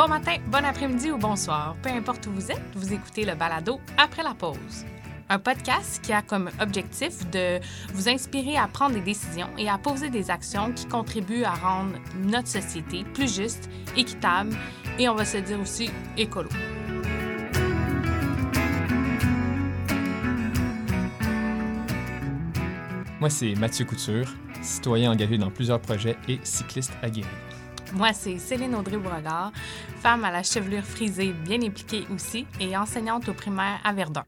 [0.00, 1.76] Bon matin, bon après-midi ou bonsoir.
[1.82, 4.86] Peu importe où vous êtes, vous écoutez le balado après la pause.
[5.28, 7.60] Un podcast qui a comme objectif de
[7.92, 11.98] vous inspirer à prendre des décisions et à poser des actions qui contribuent à rendre
[12.16, 14.56] notre société plus juste, équitable
[14.98, 16.48] et on va se dire aussi écolo.
[23.20, 27.28] Moi, c'est Mathieu Couture, citoyen engagé dans plusieurs projets et cycliste aguerri.
[27.92, 29.52] Moi, c'est Céline Audrey Beauregard,
[29.96, 34.24] femme à la chevelure frisée bien impliquée aussi et enseignante au primaire à Verdun.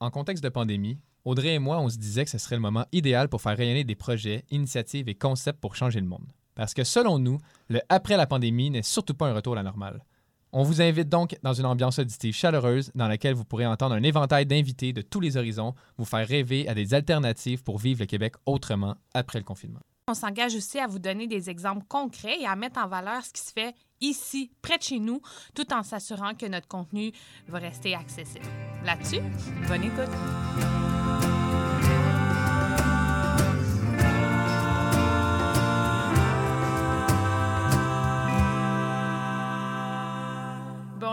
[0.00, 2.86] En contexte de pandémie, Audrey et moi, on se disait que ce serait le moment
[2.92, 6.26] idéal pour faire rayonner des projets, initiatives et concepts pour changer le monde.
[6.54, 9.62] Parce que selon nous, le après la pandémie n'est surtout pas un retour à la
[9.62, 10.02] normale.
[10.50, 14.02] On vous invite donc dans une ambiance auditive chaleureuse dans laquelle vous pourrez entendre un
[14.02, 18.06] éventail d'invités de tous les horizons, vous faire rêver à des alternatives pour vivre le
[18.06, 19.80] Québec autrement après le confinement.
[20.08, 23.30] On s'engage aussi à vous donner des exemples concrets et à mettre en valeur ce
[23.30, 25.20] qui se fait ici, près de chez nous,
[25.54, 27.12] tout en s'assurant que notre contenu
[27.46, 28.46] va rester accessible.
[28.84, 29.20] Là-dessus,
[29.68, 30.87] bonne écoute.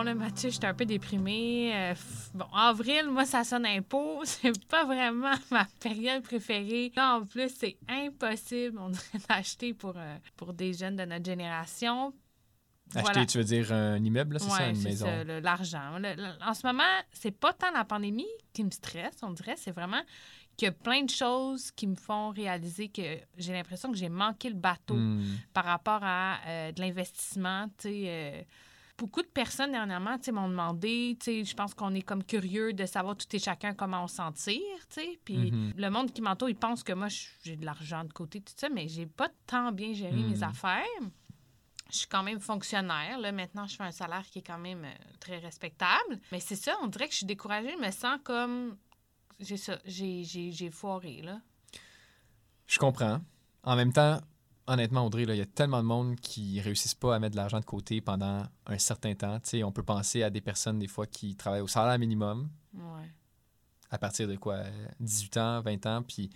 [0.06, 1.72] Là, Mathieu, j'étais un peu déprimée.
[1.76, 1.94] Euh,
[2.34, 4.22] bon, avril, moi, ça sonne impôt.
[4.24, 6.92] C'est pas vraiment ma période préférée.
[6.96, 11.26] Là, en plus, c'est impossible, on dirait, d'acheter pour, euh, pour des jeunes de notre
[11.26, 12.14] génération.
[12.94, 13.26] Acheter, Voilà.
[13.26, 15.06] tu veux dire un immeuble, c'est ça, Ouais, une c'est maison?
[15.08, 16.00] ça, l'argent.
[16.46, 20.02] En ce moment, c'est pas tant la pandémie qui me stresse, on dirait, c'est vraiment
[20.56, 23.02] qu'il y a plein de choses qui me font réaliser que
[23.38, 25.24] j'ai l'impression que j'ai manqué le bateau Hmm.
[25.52, 27.66] par rapport à euh, de l'investissement.
[27.80, 28.42] tu sais, euh,
[28.98, 33.26] beaucoup de personnes dernièrement m'ont demandé, je pense qu'on est comme curieux de savoir tout
[33.34, 34.62] et chacun comment on s'en tire.
[35.26, 35.74] Puis Mhm.
[35.76, 37.08] le monde qui m'entoure, il pense que moi,
[37.44, 40.30] j'ai de l'argent de côté, tout ça, mais j'ai pas tant bien géré Mhm.
[40.30, 40.84] mes affaires.
[41.92, 43.20] Je suis quand même fonctionnaire.
[43.20, 43.32] Là.
[43.32, 46.20] Maintenant, je fais un salaire qui est quand même euh, très respectable.
[46.32, 47.74] Mais c'est ça, on dirait que je suis découragée.
[47.80, 48.76] Je me sens comme.
[49.40, 49.78] J'ai ça.
[49.86, 51.40] J'ai, j'ai, j'ai foiré, là.
[52.66, 53.22] Je comprends.
[53.64, 54.20] En même temps,
[54.68, 57.60] honnêtement, Audrey, il y a tellement de monde qui réussissent pas à mettre de l'argent
[57.60, 59.40] de côté pendant un certain temps.
[59.64, 63.10] On peut penser à des personnes, des fois, qui travaillent au salaire minimum, Ouais.
[63.92, 64.60] à partir de quoi,
[65.00, 66.30] 18 ans, 20 ans, puis,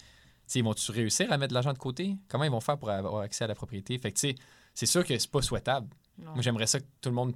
[0.56, 2.18] ils vont-tu réussir à mettre de l'argent de côté?
[2.28, 3.98] Comment ils vont faire pour avoir accès à la propriété?
[3.98, 5.88] Fait que, c'est sûr que c'est pas souhaitable.
[6.18, 6.34] Non.
[6.34, 7.34] Moi, j'aimerais ça que tout le monde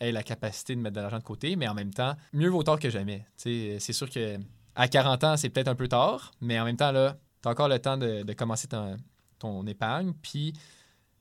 [0.00, 2.62] ait la capacité de mettre de l'argent de côté, mais en même temps, mieux vaut
[2.62, 3.26] tard que jamais.
[3.36, 4.38] C'est sûr que
[4.74, 7.50] à 40 ans, c'est peut-être un peu tard, mais en même temps, là, tu as
[7.50, 8.96] encore le temps de, de commencer ton,
[9.40, 10.12] ton épargne.
[10.22, 10.52] Puis,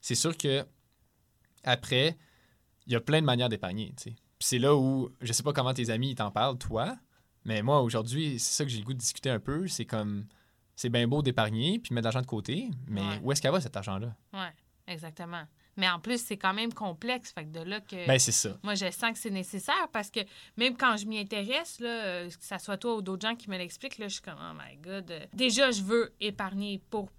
[0.02, 0.66] c'est sûr que
[1.63, 2.18] après,
[2.85, 3.94] il y a plein de manières d'épargner.
[3.97, 4.09] tu sais.
[4.12, 6.96] Puis c'est là où, je sais pas comment tes amis t'en parlent, toi,
[7.44, 9.68] mais moi, aujourd'hui, c'est ça que j'ai le goût de discuter un peu.
[9.68, 10.25] C'est comme,
[10.75, 13.19] c'est bien beau d'épargner puis mettre de l'argent de côté, mais Ouais.
[13.24, 14.16] où est-ce qu'elle va cet argent-là?
[14.34, 14.53] Ouais,
[14.88, 15.44] exactement.
[15.75, 17.31] Mais en plus, c'est quand même complexe.
[17.31, 18.06] Fait que de là que.
[18.07, 18.57] Ben, c'est ça.
[18.63, 20.19] Moi, je sens que c'est nécessaire parce que
[20.57, 23.50] même quand je m'y intéresse, là, euh, que ça soit toi ou d'autres gens qui
[23.50, 25.09] me l'expliquent, là, je suis comme, oh my God.
[25.12, 27.09] euh, Déjà, je veux épargner pour,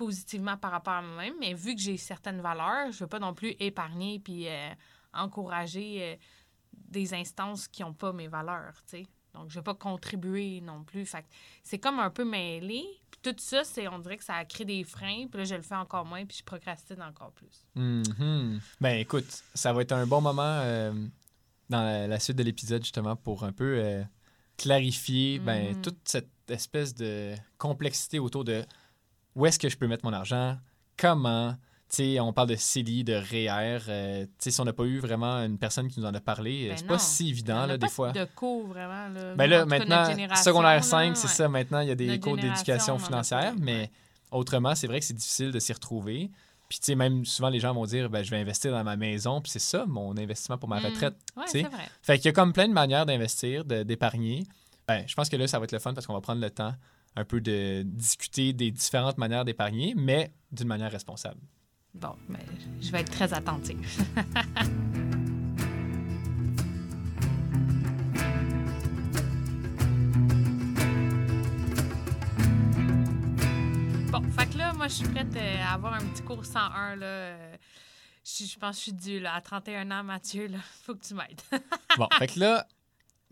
[0.00, 3.34] positivement par rapport à moi-même, mais vu que j'ai certaines valeurs, je veux pas non
[3.34, 4.70] plus épargner puis euh,
[5.12, 6.16] encourager euh,
[6.72, 9.06] des instances qui n'ont pas mes valeurs, tu sais.
[9.34, 11.04] Donc, je veux pas contribuer non plus.
[11.04, 11.24] Fait
[11.62, 12.82] c'est comme un peu mêlé.
[13.10, 15.26] Puis tout ça, c'est, on dirait que ça a créé des freins.
[15.30, 17.66] Puis là, je le fais encore moins, puis je procrastine encore plus.
[17.74, 18.58] Mhm.
[18.80, 20.92] Ben écoute, ça va être un bon moment euh,
[21.68, 24.02] dans la, la suite de l'épisode justement pour un peu euh,
[24.56, 25.82] clarifier ben, Mhm.
[25.82, 28.64] toute cette espèce de complexité autour de
[29.40, 30.56] où est-ce que je peux mettre mon argent,
[30.96, 31.54] comment?
[32.20, 33.80] On parle de CELI, de REER.
[33.88, 36.20] euh, tu sais, si on n'a pas eu vraiment une personne qui nous en a
[36.20, 38.12] parlé, euh, Ben c'est pas si évident, a là, des fois.
[38.12, 39.08] de cours, vraiment.
[39.08, 40.04] Là, Ben là, maintenant,
[40.36, 41.34] secondaire là, 5, c'est ouais.
[41.34, 41.48] ça.
[41.48, 43.90] Maintenant, il y a des Notre cours d'éducation financière, mais ouais.
[44.30, 46.30] autrement, c'est vrai que c'est difficile de s'y retrouver.
[46.68, 48.94] Puis, tu sais, même souvent, les gens vont dire, ben, je vais investir dans ma
[48.94, 50.84] maison, puis c'est ça, mon investissement pour ma Mm.
[50.84, 51.14] retraite.
[51.36, 51.62] Ouais, tu sais.
[51.62, 51.88] c'est vrai.
[52.02, 54.46] Fait qu'il y a comme plein de manières d'investir, d'épargner.
[54.86, 56.50] Ben, je pense que là, ça va être le fun parce qu'on va prendre le
[56.50, 56.72] temps
[57.16, 61.40] un peu de discuter des différentes manières d'épargner, mais d'une manière responsable.
[61.94, 62.38] Bon, mais
[62.80, 63.78] je vais être très attentive.
[74.12, 76.96] bon, fait que là, moi, je suis prête euh, à avoir un petit cours 101,
[76.96, 77.36] là.
[78.22, 79.34] Je, pense que je suis due, là.
[79.34, 81.42] À 31 ans, Mathieu, là, faut que tu m'aides.
[81.96, 82.68] bon, fait que là,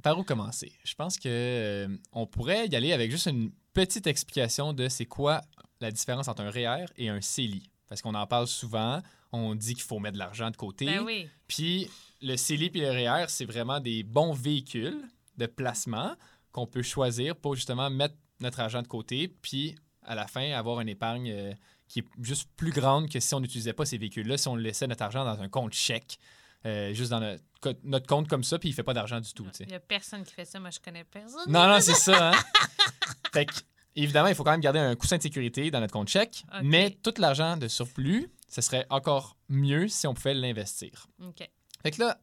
[0.02, 0.72] par où commencer?
[0.84, 5.06] Je pense que euh, on pourrait y aller avec juste une petite explication de c'est
[5.06, 5.40] quoi
[5.80, 7.70] la différence entre un REER et un CELI.
[7.88, 9.00] Parce qu'on en parle souvent,
[9.32, 10.86] on dit qu'il faut mettre de l'argent de côté.
[10.86, 11.28] ben oui.
[11.46, 11.88] Puis
[12.20, 15.00] le CELI et le REER, c'est vraiment des bons véhicules
[15.36, 16.14] de placement
[16.52, 20.80] qu'on peut choisir pour justement mettre notre argent de côté, puis à la fin, avoir
[20.80, 21.52] une épargne euh,
[21.86, 24.86] qui est juste plus grande que si on n'utilisait pas ces véhicules-là, si on laissait
[24.86, 26.18] notre argent dans un compte chèque,
[26.66, 29.20] euh, juste dans notre, co- notre compte comme ça, puis il ne fait pas d'argent
[29.20, 29.46] du tout.
[29.60, 30.58] Il n'y a personne qui fait ça.
[30.60, 31.50] Moi, je connais personne.
[31.52, 32.30] Non, non, c'est ça.
[32.30, 32.38] Hein?
[33.32, 33.54] fait que,
[33.96, 36.98] évidemment, il faut quand même garder un coussin de sécurité dans notre compte chèque, mais
[37.02, 41.06] tout l'argent de surplus, ce serait encore mieux si on pouvait l'investir.
[41.22, 41.48] OK.
[41.82, 42.18] Fait que là,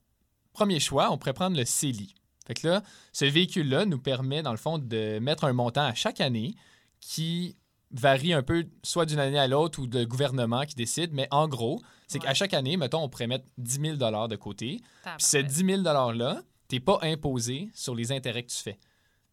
[0.54, 2.14] premier choix, on pourrait prendre le CELI.
[2.48, 5.94] Fait que là, ce véhicule-là nous permet, dans le fond, de mettre un montant à
[5.96, 6.56] chaque année
[7.00, 7.56] qui
[7.92, 11.48] varie un peu, soit d'une année à l'autre ou de gouvernement qui décide, mais en
[11.48, 12.28] gros, c'est Ouais.
[12.28, 13.96] qu'à chaque année, mettons, on pourrait mettre 10 000
[14.28, 14.82] de côté.
[15.04, 15.54] Puis ce Tabarouette.
[15.54, 18.78] 10 000 $-là, tu n'es pas imposé sur les intérêts que tu fais.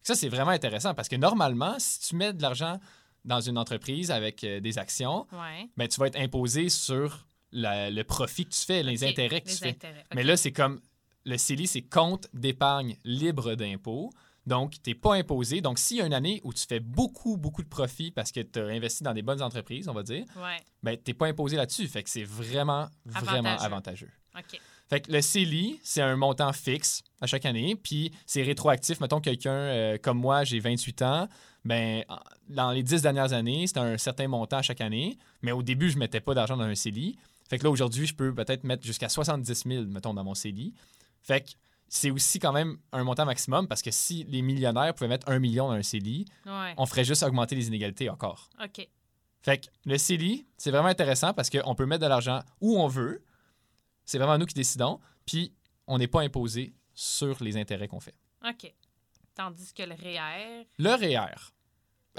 [0.01, 2.79] Ça, c'est vraiment intéressant parce que normalement, si tu mets de l'argent
[3.25, 5.69] dans une entreprise avec euh, des actions, Ouais.
[5.77, 9.47] ben, tu vas être imposé sur la- le profit que tu fais, les intérêts que
[9.49, 9.77] Les tu fais.
[10.13, 10.81] Mais là, c'est comme
[11.25, 14.09] le CELI, c'est compte d'épargne libre d'impôt.
[14.45, 15.61] Donc, tu n'es pas imposé.
[15.61, 18.41] Donc, s'il y a une année où tu fais beaucoup, beaucoup de profit parce que
[18.41, 20.57] tu as investi dans des bonnes entreprises, on va dire, Ouais.
[20.81, 21.87] ben, tu n'es pas imposé là-dessus.
[21.87, 24.09] Fait que c'est vraiment, vraiment Avantageux.
[24.37, 24.59] OK.
[24.89, 28.99] Fait que le CELI, c'est un montant fixe à chaque année, puis c'est rétroactif.
[28.99, 31.29] Mettons quelqu'un euh, comme moi, j'ai 28 ans,
[31.63, 32.19] ben en-
[32.49, 35.89] dans les 10 dernières années, c'était un certain montant à chaque année, mais au début,
[35.89, 37.17] je mettais pas d'argent dans un CELI.
[37.49, 40.73] Fait que là, aujourd'hui, je peux peut-être mettre jusqu'à 70 000, mettons, dans mon CELI.
[41.21, 41.51] Fait que
[41.95, 45.37] c'est aussi quand même un montant maximum, parce que si les millionnaires pouvaient mettre un
[45.37, 46.73] million dans un CELI, Ouais.
[46.77, 48.49] on ferait juste augmenter les inégalités encore.
[48.63, 48.87] OK.
[49.43, 52.87] Fait que le CELI, c'est vraiment intéressant parce qu'on peut mettre de l'argent où on
[52.87, 53.23] veut.
[54.05, 54.99] C'est vraiment nous qui décidons.
[55.27, 55.53] Puis,
[55.85, 58.15] on n'est pas imposé sur les intérêts qu'on fait.
[58.43, 58.73] OK.
[59.35, 61.35] Tandis que le REER, Le REER.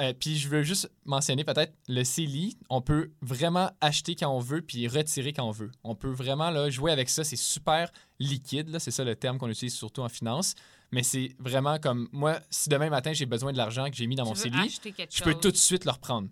[0.00, 2.58] Euh, puis, je veux juste mentionner peut-être le CELI.
[2.68, 5.70] On peut vraiment acheter quand on veut puis retirer quand on veut.
[5.84, 7.22] On peut vraiment là, jouer avec ça.
[7.22, 8.76] C'est super liquide.
[8.80, 10.54] C'est ça le terme qu'on utilise surtout en finance.
[10.90, 14.16] Mais c'est vraiment comme moi, si demain matin j'ai besoin de l'argent que j'ai mis
[14.16, 15.20] dans tu mon CELI, Je chose.
[15.22, 16.28] peux tout de suite le reprendre.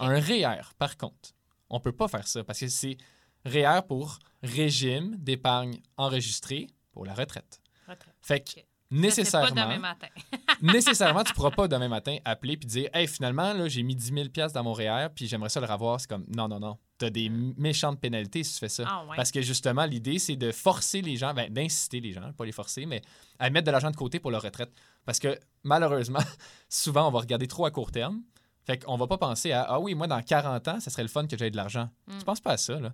[0.00, 1.30] Un REER, par contre,
[1.70, 2.96] on peut pas faire ça parce que c'est
[3.44, 7.60] REER pour régime d'épargne enregistré pour la retraite.
[7.86, 8.14] Retraite.
[8.20, 8.60] Fait que.
[8.92, 10.08] Pas nécessairement, demain matin.
[10.62, 14.12] nécessairement, tu pourras pas demain matin appeler puis dire Hey, finalement, là, j'ai mis 10
[14.12, 15.98] 000 piastres dans mon REER puis j'aimerais ça le revoir.
[16.00, 16.76] C'est comme non, non, non.
[16.98, 18.84] Tu as des méchantes pénalités si tu fais ça.
[18.86, 19.16] Ah ouais.
[19.16, 22.52] Parce que justement, l'idée, c'est de forcer les gens, ben, d'inciter les gens, pas les
[22.52, 23.00] forcer, mais
[23.38, 24.70] à mettre de l'argent de côté pour leur retraite.
[25.06, 26.20] Parce que malheureusement,
[26.68, 28.20] souvent, on va regarder trop à court terme.
[28.64, 31.08] Fait qu'on va pas penser à Ah oui, moi, dans 40 ans, ça serait le
[31.08, 31.88] fun que j'aie de l'argent.
[32.06, 32.18] Mm.
[32.18, 32.92] Tu penses pas à ça, là?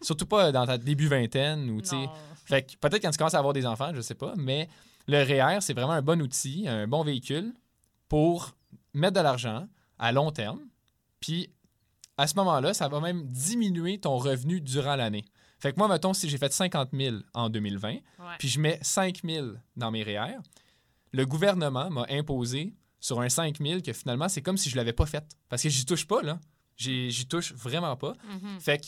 [0.00, 2.08] Surtout pas dans ta début vingtaine ou, tu sais.
[2.46, 4.68] Fait que peut-être quand tu commences à avoir des enfants, je sais pas, mais
[5.06, 7.52] le REER, c'est vraiment un bon outil, un bon véhicule
[8.08, 8.54] pour
[8.94, 9.66] mettre de l'argent
[9.98, 10.60] à long terme.
[11.20, 11.50] Puis
[12.16, 15.24] à ce moment-là, ça va même diminuer ton revenu durant l'année.
[15.58, 18.00] Fait que moi, mettons, si j'ai fait 50 000 en 2020, Ouais.
[18.38, 20.38] puis je mets 5 000 dans mes REER,
[21.12, 24.92] le gouvernement m'a imposé sur un 5 000 que finalement, c'est comme si je l'avais
[24.92, 25.24] pas fait.
[25.48, 26.38] Parce que j'y touche pas, là.
[26.76, 28.14] J'y touche vraiment pas.
[28.24, 28.60] Mhm.
[28.60, 28.86] Fait que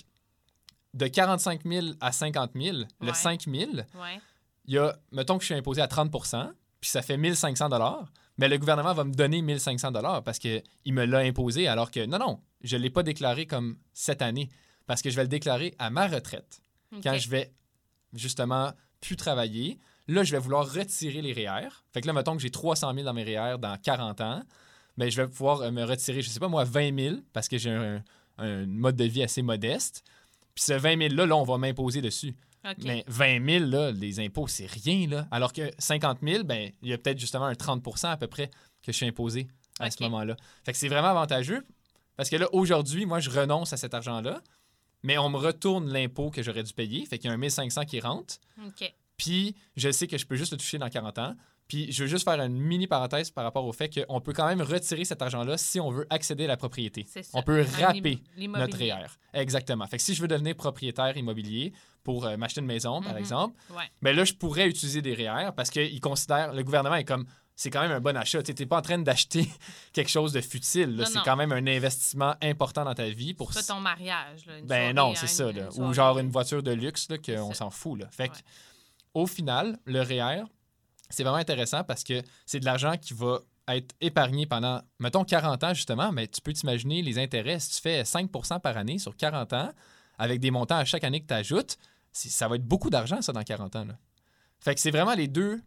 [0.94, 2.84] de 45 000 à 50 000, Ouais.
[3.00, 4.20] le 5 000, Ouais.
[4.66, 7.68] Il y a, mettons que je suis imposé à 30% puis ça fait 1500
[8.38, 9.92] mais le gouvernement va me donner 1500
[10.24, 13.76] parce qu'il me l'a imposé alors que non, non, je ne l'ai pas déclaré comme
[13.92, 14.48] cette année
[14.86, 16.60] parce que je vais le déclarer à ma retraite
[17.02, 17.52] quand je vais
[18.14, 19.78] justement plus travailler.
[20.08, 21.68] Là, je vais vouloir retirer les REER.
[21.92, 24.42] Fait que là, mettons que j'ai 300 000 dans mes REER dans 40 ans,
[24.96, 27.56] mais je vais pouvoir euh, me retirer, je sais pas moi, 20 000 parce que
[27.56, 28.02] j'ai un,
[28.38, 30.04] un mode de vie assez modeste.
[30.54, 32.34] Puis ce 20 000-là, là, on va m'imposer dessus.
[32.84, 35.08] Mais 20 000, là, les impôts, c'est rien.
[35.08, 35.26] Là.
[35.30, 38.48] Alors que 50 000, ben, il y a peut-être justement un 30% à peu près
[38.82, 39.48] que je suis imposé
[39.80, 40.36] à ce moment-là.
[40.64, 41.64] Fait que c'est vraiment avantageux
[42.16, 44.42] parce que là, aujourd'hui, moi, je renonce à cet argent-là,
[45.02, 47.04] mais on me retourne l'impôt que j'aurais dû payer.
[47.06, 48.36] Fait qu'il y a un 1500 qui rentre.
[49.16, 51.36] Puis je sais que je peux juste le toucher dans 40 ans.
[51.72, 54.46] Puis je veux juste faire une mini parenthèse par rapport au fait qu'on peut quand
[54.46, 57.06] même retirer cet argent-là si on veut accéder à la propriété.
[57.08, 57.20] Ça.
[57.32, 58.76] On peut rapper notre.
[58.76, 59.06] REER.
[59.32, 59.86] Exactement.
[59.86, 61.72] Fait que si je veux devenir propriétaire immobilier
[62.04, 63.18] pour euh, m'acheter une maison, par Mhm.
[63.18, 63.84] exemple, Ouais.
[64.02, 67.24] ben là, je pourrais utiliser des REER parce qu'il considère, le gouvernement est comme,
[67.56, 68.42] c'est quand même un bon achat.
[68.42, 69.48] Tu n'es pas en train d'acheter
[69.94, 71.02] quelque chose de futile.
[71.06, 73.32] C'est quand même un investissement important dans ta vie.
[73.32, 74.44] pour C'est pas ton mariage.
[74.44, 75.48] Là, une Ben soirée, non, c'est ça.
[75.50, 75.68] une- là.
[75.74, 77.98] une Ou genre une voiture de luxe qu'on s'en fout.
[78.00, 78.08] Là.
[78.10, 78.40] Fait que, Ouais.
[79.14, 80.42] au final, le REER,
[81.14, 85.64] c'est vraiment intéressant parce que c'est de l'argent qui va être épargné pendant, mettons, 40
[85.64, 87.60] ans, justement, mais tu peux t'imaginer les intérêts.
[87.60, 89.72] Si tu fais 5% par année sur 40 ans,
[90.18, 91.78] avec des montants à chaque année que tu ajoutes,
[92.12, 93.84] ça va être beaucoup d'argent, ça, dans 40 ans.
[93.84, 93.98] Là.
[94.60, 95.60] Fait que c'est vraiment les deux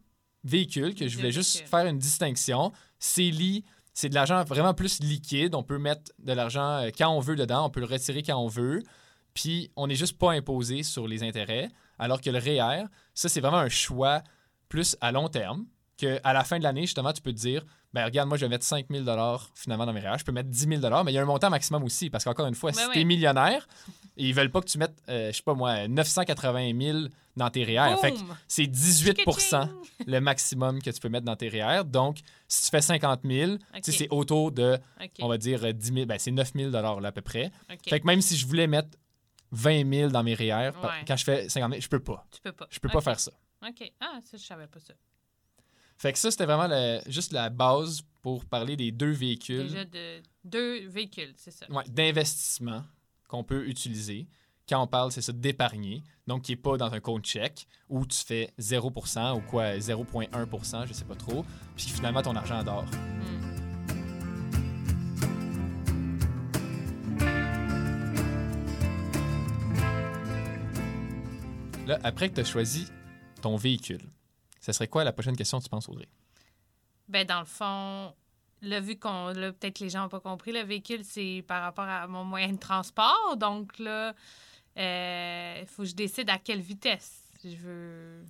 [0.44, 2.72] véhicules que je voulais juste faire une distinction.
[2.98, 5.54] CELI, c'est de l'argent vraiment plus liquide.
[5.54, 8.36] On peut mettre de l'argent euh, quand on veut dedans, on peut le retirer quand
[8.36, 8.82] on veut.
[9.34, 11.68] Puis on n'est juste pas imposé sur les intérêts.
[11.98, 12.84] Alors que le REER,
[13.14, 14.22] ça, c'est vraiment un choix
[14.68, 15.66] plus à long terme.
[15.98, 18.44] Que à la fin de l'année, justement, tu peux te dire ben regarde, moi, je
[18.44, 19.04] vais mettre 5 000
[19.54, 20.18] finalement dans mes REER.
[20.18, 22.10] Je peux mettre 10 000 mais il y a un montant maximum aussi.
[22.10, 22.90] Parce qu'encore une fois, si oui.
[22.92, 23.66] tu es millionnaire,
[24.18, 26.98] ils veulent pas que tu mettes, euh, je sais pas moi, 980 000
[27.36, 27.96] dans tes REER.
[28.02, 28.36] Fait que Boom!
[28.46, 29.68] c'est 18 Ka-ching!
[30.06, 31.84] le maximum que tu peux mettre dans tes REER.
[31.86, 32.18] Donc,
[32.48, 33.96] si tu fais 50 000, tu sais, Ok.
[33.96, 34.78] c'est autour de,
[35.20, 37.50] on va dire, euh, 10 000, ben, c'est 9 000 là, à peu près.
[37.72, 37.78] OK.
[37.88, 38.90] Fait que même si je voulais mettre
[39.52, 40.88] 20 000 dans mes REER, Ouais.
[41.08, 42.26] quand je fais 50 000, je peux pas.
[42.30, 42.66] Tu peux pas.
[42.68, 43.32] Je peux pas faire ça.
[43.62, 43.92] OK.
[44.00, 44.94] Ah, ça, je savais pas ça.
[45.98, 46.68] Fait que ça, c'était vraiment
[47.06, 51.66] juste la base pour parler des deux véhicules Déjà de deux véhicules, c'est ça.
[51.70, 52.84] ouais, d'investissement
[53.28, 54.26] qu'on peut utiliser.
[54.68, 56.02] Quand on parle, c'est ça, d'épargner.
[56.26, 60.86] Donc, qui n'est pas dans un compte chèque où tu fais 0 ou quoi, 0,1%
[60.86, 61.44] je sais pas trop.
[61.76, 62.84] Puis finalement, ton argent dort.
[62.84, 63.56] Hmm.
[71.86, 72.88] Là, après que tu as choisi
[73.40, 74.02] ton véhicule,
[74.60, 76.08] ça serait quoi la prochaine question, tu penses, Audrey?
[77.08, 78.14] Ben, dans le fond,
[78.62, 79.28] là, vu qu'on.
[79.28, 82.24] Là, peut-être que les gens n'ont pas compris, le véhicule, c'est par rapport à mon
[82.24, 83.36] moyen de transport.
[83.36, 84.14] Donc, là,
[84.78, 88.24] euh, il faut que je décide à quelle vitesse je veux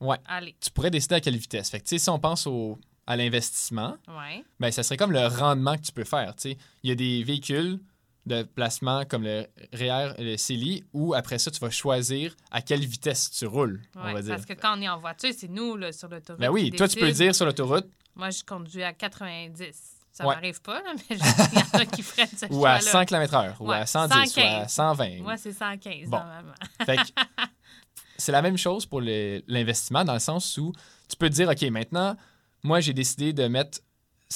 [0.00, 0.16] Ouais.
[0.26, 0.56] aller.
[0.60, 1.70] Tu pourrais décider à quelle vitesse.
[1.70, 4.44] Fait que, tu sais, si on pense au, à l'investissement, Ouais.
[4.58, 6.34] ben, ça serait comme le rendement que tu peux faire.
[6.44, 7.78] Il y a des véhicules
[8.26, 12.84] de placement comme le REER le CELI où après ça, tu vas choisir à quelle
[12.84, 14.34] vitesse tu roules, on va dire.
[14.34, 16.40] parce que quand on est en voiture, c'est nous, là, sur l'autoroute.
[16.40, 19.90] Ben oui, toi, tu peux dire sur l'autoroute Moi, je conduis à 90.
[20.12, 20.34] Ça Ouais.
[20.36, 22.92] m'arrive pas, là, mais je- il y en a qui freinent ce ou à choix-là.
[22.92, 24.70] 100 km/h ou Ouais, à 110 ou à 115.
[24.72, 25.22] 120.
[25.22, 26.18] Moi, c'est 115, Bon.
[26.18, 26.54] normalement.
[26.86, 27.02] Fait que
[28.16, 30.72] c'est la même chose pour l'investissement dans le sens où
[31.08, 32.16] tu peux te dire, OK, maintenant,
[32.62, 33.80] moi, j'ai décidé de mettre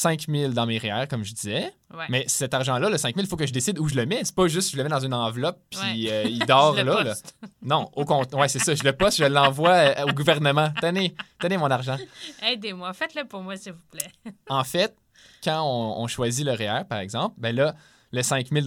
[0.00, 1.72] 5 000 dans mes REER, comme je disais.
[1.92, 2.04] Ouais.
[2.08, 4.20] Mais cet argent-là, le 5 000, il faut que je décide où je le mets.
[4.24, 6.12] C'est pas juste je le mets dans une enveloppe puis Ouais.
[6.12, 7.14] euh, il dort là.
[7.62, 8.32] Non, au compte.
[8.34, 8.74] Ouais, c'est ça.
[8.74, 10.70] Je le poste, je l'envoie euh, au gouvernement.
[10.80, 11.96] Tenez, tenez mon argent.
[12.42, 14.10] Aidez-moi, faites-le pour moi, s'il vous plaît.
[14.48, 14.94] En fait,
[15.42, 17.74] quand on, on choisit le REER, par exemple, ben là,
[18.12, 18.66] le 5 000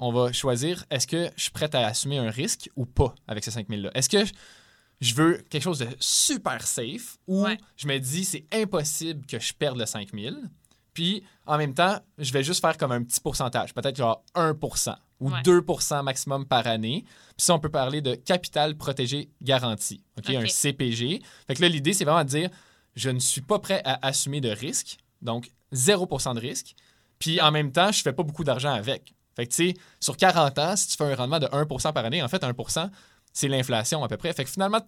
[0.00, 3.42] on va choisir est-ce que je suis prêt à assumer un risque ou pas avec
[3.42, 4.32] ces 5 000 là Est-ce que je-
[5.00, 7.58] je veux quelque chose de super safe ou Ouais.
[7.76, 10.36] je me dis c'est impossible que je perde le 5 000
[10.98, 14.96] puis en même temps, je vais juste faire comme un petit pourcentage, peut-être genre 1%
[15.20, 15.42] ou Ouais.
[15.42, 17.04] 2% maximum par année.
[17.36, 20.24] Puis ça, on peut parler de capital protégé garanti, OK?
[20.28, 20.34] OK.
[20.34, 21.22] un CPG.
[21.46, 22.50] Fait que là, l'idée, c'est vraiment de dire
[22.96, 26.74] je ne suis pas prêt à assumer de risque, donc 0% de risque.
[27.20, 29.14] Puis en même temps, je fais pas beaucoup d'argent avec.
[29.36, 32.04] Fait que tu sais, sur 40 ans, si tu fais un rendement de 1% par
[32.04, 32.90] année, en fait, 1%
[33.32, 34.32] c'est l'inflation à peu près.
[34.32, 34.80] Fait que finalement,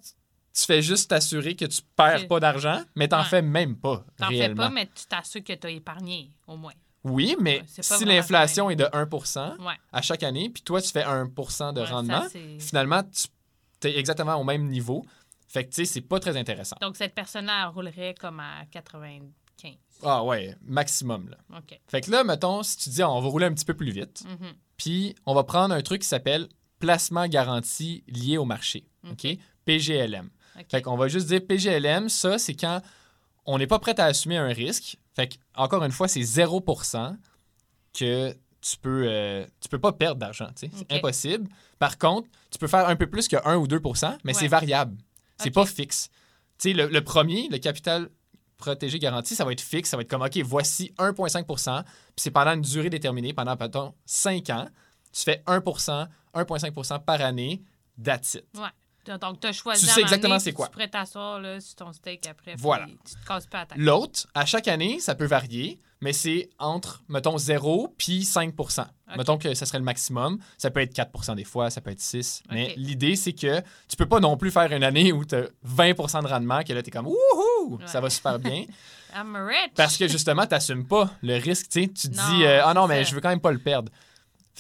[0.61, 3.25] tu, fais juste t'assurer que tu perds pas d'argent, mais t'en Ouais.
[3.25, 6.73] fais même pas T'en fais pas, mais tu t'assures que tu as épargné, au moins.
[7.03, 9.75] Oui, mais si l'inflation est de 1 Ouais.
[9.93, 12.25] à chaque année, puis toi, tu fais 1% de Ouais, rendement,
[12.59, 13.03] finalement,
[13.81, 15.05] tu es exactement au même niveau.
[15.49, 16.77] Fait que, tu sais, c'est pas très intéressant.
[16.81, 19.75] Donc, cette personne-là roulerait comme à 95.
[20.03, 21.37] Ah ouais, maximum, là.
[21.59, 21.79] OK.
[21.89, 24.23] Fait que là, mettons, si tu dis, on va rouler un petit peu plus vite,
[24.27, 24.53] Mhm.
[24.77, 26.49] puis on va prendre un truc qui s'appelle
[26.79, 28.85] placement garanti lié au marché.
[29.05, 29.25] OK?
[29.25, 29.39] OK?
[29.65, 30.31] PGLM.
[30.61, 30.67] OK.
[30.71, 32.81] Fait qu'on va juste dire PGLM, ça, c'est quand
[33.47, 34.99] on n'est pas prêt à assumer un risque.
[35.15, 37.17] Fait que, encore une fois, c'est 0%
[37.99, 40.49] que tu peux, euh, tu peux pas perdre d'argent.
[40.55, 41.49] C'est impossible.
[41.79, 43.81] Par contre, tu peux faire un peu plus que 1 ou 2
[44.25, 44.97] mais c'est variable.
[45.39, 45.55] C'est OK.
[45.55, 46.11] pas fixe.
[46.59, 48.11] Tu sais, le, le premier, le capital
[48.59, 49.91] protégé garanti, ça va être fixe.
[49.91, 51.45] Ça va être comme, OK, voici 1,5
[51.85, 51.87] puis
[52.17, 54.69] c'est pendant une durée déterminée, pendant, mettons, 5 ans.
[55.13, 57.63] Tu fais 1% 1,5% par année,
[58.03, 58.45] that's it.
[58.55, 58.69] Ouais.
[59.07, 59.87] Donc, tu as choisi.
[59.87, 60.67] Tu sais exactement c'est quoi.
[60.67, 62.55] Tu pourrais t'asseoir là, sur ton steak après.
[62.57, 62.87] Voilà.
[62.87, 63.79] Tu te casses pas la tête.
[63.79, 69.39] L'autre, à chaque année, ça peut varier, mais c'est entre, mettons, 0 puis 5% Mettons
[69.39, 70.39] que ce serait le maximum.
[70.57, 72.75] Ça peut être 4% des fois, ça peut être 6 Mais OK.
[72.77, 76.23] l'idée, c'est que tu peux pas non plus faire une année où tu as 20
[76.23, 77.81] de rendement, que là, tu es comme Wouhou!
[77.87, 78.65] Ça va super bien.
[79.15, 79.73] I'm rich.
[79.75, 81.69] Parce que justement, tu n'assumes pas le risque.
[81.71, 83.11] tu te Non, dis euh, Ah non, c'est mais ça.
[83.11, 83.91] je veux quand même pas le perdre.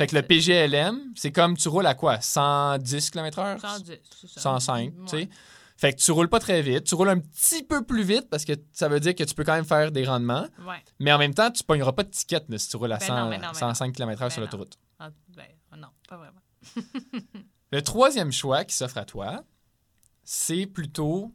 [0.00, 2.22] Fait que le PGLM, c'est comme tu roules à quoi?
[2.22, 4.40] 110 km/h 110, c'est ça.
[4.40, 4.90] 105, Ouais.
[5.06, 5.28] tu sais.
[5.76, 8.46] Fait que tu roules pas très vite, tu roules un petit peu plus vite parce
[8.46, 10.82] que ça veut dire que tu peux quand même faire des rendements, Ouais.
[11.00, 13.06] mais en même temps, tu pogneras pas de ticket là, si tu roules à Ben
[13.08, 14.78] 100 non, ben non, ben 105 km/h Ben sur l'autoroute.
[14.98, 15.44] Ah, ben,
[15.76, 16.40] non, pas vraiment.
[17.70, 19.44] Le troisième choix qui s'offre à toi,
[20.24, 21.30] c'est plutôt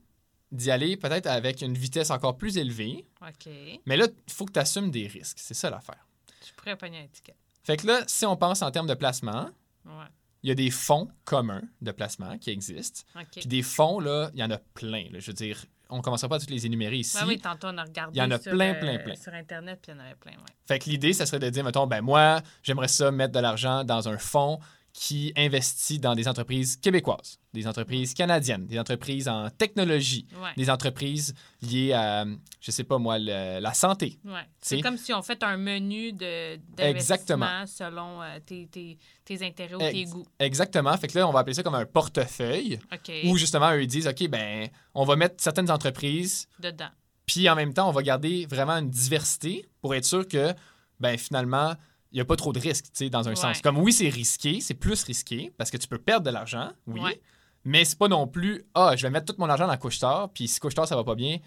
[0.52, 3.06] d'y aller peut-être avec une vitesse encore plus élevée.
[3.22, 3.48] OK.
[3.86, 5.38] Mais là, il faut que tu assumes des risques.
[5.40, 6.04] C'est ça l'affaire.
[6.48, 7.36] Je pourrais pogner un ticket.
[7.66, 9.50] Fait que là, si on pense en termes de placement,
[9.86, 10.06] Ouais.
[10.44, 13.02] il y a des fonds communs de placement qui existent.
[13.32, 15.06] Puis des fonds, là, il y en a plein.
[15.12, 15.20] là.
[15.20, 17.18] Je veux dire, on ne commencera pas à tous les énumérer ici.
[17.20, 19.16] Ben oui, tantôt, on a regardé Il y en a sur, plein, euh, plein, plein.
[19.16, 20.54] sur Internet, puis il y en avait plein, ouais.
[20.68, 23.84] Fait que l'idée, ça serait de dire, mettons, ben moi, j'aimerais ça mettre de l'argent
[23.84, 24.60] dans un fonds
[24.98, 30.52] qui investit dans des entreprises québécoises, des entreprises canadiennes, des entreprises en technologie, Ouais.
[30.56, 32.24] des entreprises liées à,
[32.62, 34.18] je sais pas moi, le- la santé.
[34.24, 34.40] Ouais.
[34.62, 39.76] C'est comme si on fait un menu de d'investissement selon euh, tes, tes, tes intérêts
[39.76, 40.26] ou Ex- tes goûts.
[40.40, 40.96] Exactement.
[40.98, 42.80] Fait que là, on va appeler ça comme un portefeuille
[43.26, 46.88] où justement, eux, ils disent, OK, ben, on va mettre certaines entreprises, Dedans.
[47.26, 50.54] puis en même temps, on va garder vraiment une diversité pour être sûr que,
[51.02, 51.74] ben, finalement,
[52.16, 53.36] il n'y a pas trop de risques, tu sais, dans un Ouais.
[53.36, 53.60] sens.
[53.62, 57.02] Comme oui, c'est risqué, c'est plus risqué parce que tu peux perdre de l'argent, oui,
[57.02, 57.22] Ouais.
[57.66, 60.48] mais c'est pas non plus, ah, je vais mettre tout mon argent dans Couche-Tard, puis
[60.48, 61.40] si Couche-Tard, ça va pas bien,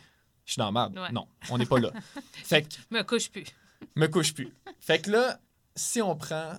[0.44, 0.98] je suis dans la merde.
[0.98, 1.10] Ouais.
[1.10, 1.90] Non, on n'est pas là.
[2.44, 3.44] fait que, Me couche plus.
[3.96, 4.52] me couche plus.
[4.78, 5.40] Fait que là,
[5.74, 6.52] si on prend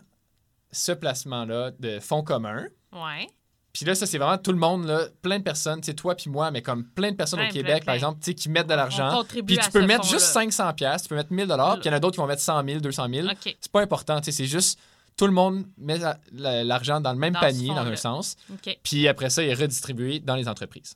[0.71, 3.27] ce placement-là de fonds communs, Ouais.
[3.73, 6.29] Puis là, ça, c'est vraiment tout le monde, là, plein de personnes, c'est toi puis
[6.29, 7.85] moi, mais comme plein de personnes Plein, au Québec, plein.
[7.85, 9.09] par exemple, tu sais, qui mettent de l'argent.
[9.43, 10.51] Puis tu peux mettre juste fonds-là.
[10.51, 12.27] 500 pièces, tu peux mettre 1000 dollars, puis il y en a d'autres qui vont
[12.27, 13.27] mettre 100 000, 200 000.
[13.27, 13.57] OK.
[13.59, 14.79] C'est pas important, tu sais, c'est juste
[15.17, 18.35] tout le monde met la- la- l'argent dans le même Dans panier, dans un sens,
[18.83, 20.95] puis après ça, il est redistribué dans les entreprises.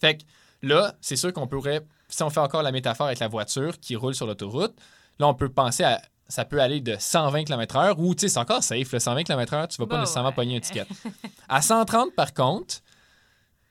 [0.00, 0.22] Fait que
[0.62, 3.94] là, c'est sûr qu'on pourrait, si on fait encore la métaphore avec la voiture qui
[3.96, 4.74] roule sur l'autoroute,
[5.18, 8.38] là, on peut penser à, ça peut aller de 120 km/h ou, tu sais, c'est
[8.38, 10.34] encore safe, le 120 km/h, tu vas pas Bah nécessairement ouais.
[10.34, 10.86] pogner un ticket.
[11.48, 12.76] à 130, par contre,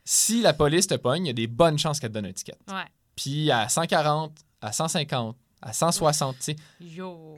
[0.03, 2.31] si la police te pogne, il y a des bonnes chances qu'elle te donne un
[2.33, 2.57] ticket.
[2.67, 2.85] Ouais.
[3.15, 6.55] Puis à 140, à 150, à 160, tu sais,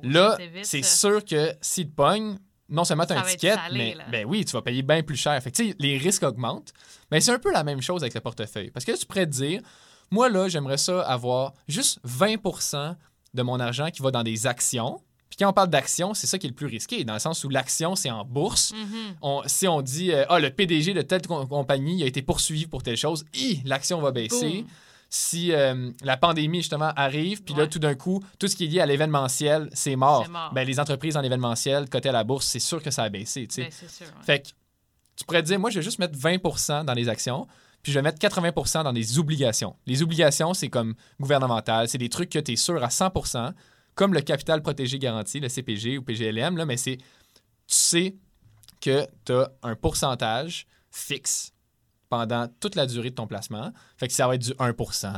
[0.03, 2.37] là, c'est sûr que s'il te pogne,
[2.69, 5.15] non seulement tu as un ticket, salé, mais ben oui, tu vas payer bien plus
[5.15, 5.41] cher.
[5.41, 6.71] Fait que, tu sais, les risques augmentent.
[7.11, 8.71] Mais c'est un peu la même chose avec le portefeuille.
[8.71, 9.61] Parce que là, tu pourrais te dire,
[10.11, 12.95] moi, là, j'aimerais ça avoir juste 20%
[13.33, 15.01] de mon argent qui va dans des actions.
[15.39, 17.49] Quand on parle d'actions, c'est ça qui est le plus risqué, dans le sens où
[17.49, 18.73] l'action, c'est en bourse.
[18.73, 19.15] Mhm.
[19.21, 22.65] On- si on dit, euh, ah, le PDG de telle com- compagnie a été poursuivi
[22.67, 23.25] pour telle chose,
[23.65, 24.65] l'action va baisser.
[25.11, 28.67] Si euh, la pandémie, justement, arrive, puis là, tout d'un coup, tout ce qui est
[28.67, 30.23] lié à l'événementiel, c'est mort.
[30.25, 30.51] C'est mort.
[30.53, 33.47] Ben, les entreprises en événementiel, côté à la bourse, c'est sûr que ça a baissé.
[33.57, 34.05] Ben, c'est sûr.
[34.05, 34.23] ouais.
[34.23, 34.49] Fait que
[35.15, 37.47] tu pourrais te dire, moi, je vais juste mettre 20% dans les actions,
[37.81, 39.75] puis je vais mettre 80% dans des obligations.
[39.87, 43.09] Les obligations, c'est comme gouvernemental, c'est des trucs que tu es sûr à 100
[43.99, 47.03] comme le capital protégé garanti, le CPG ou PGLM, là, mais c'est, tu
[47.67, 48.15] sais
[48.79, 51.51] que tu as un pourcentage fixe
[52.07, 53.73] pendant toute la durée de ton placement.
[53.97, 54.71] Fait que ça va être du 1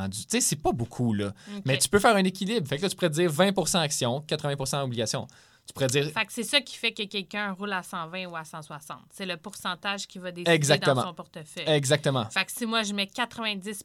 [0.09, 1.31] du, Tu sais, c'est pas beaucoup, là.
[1.63, 2.67] Mais tu peux faire un équilibre.
[2.67, 5.27] Fait que là, tu pourrais te dire 20% actions, 80 obligations.
[5.67, 8.35] Tu pourrais dire Fait que c'est ça qui fait que quelqu'un roule à 120 ou
[8.35, 8.97] à 160.
[9.11, 10.95] C'est le pourcentage qui va décider Exactement.
[10.95, 11.69] dans son portefeuille.
[11.69, 12.25] exactement.
[12.31, 13.83] Fait que si moi, je mets 90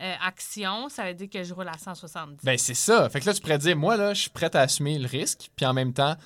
[0.00, 2.44] euh, actions, ça veut dire que je roule à 170.
[2.44, 3.08] Ben, c'est ça.
[3.10, 5.50] Fait que là, tu pourrais dire, moi, là, je suis prête à assumer le risque.
[5.56, 6.16] Puis en même temps,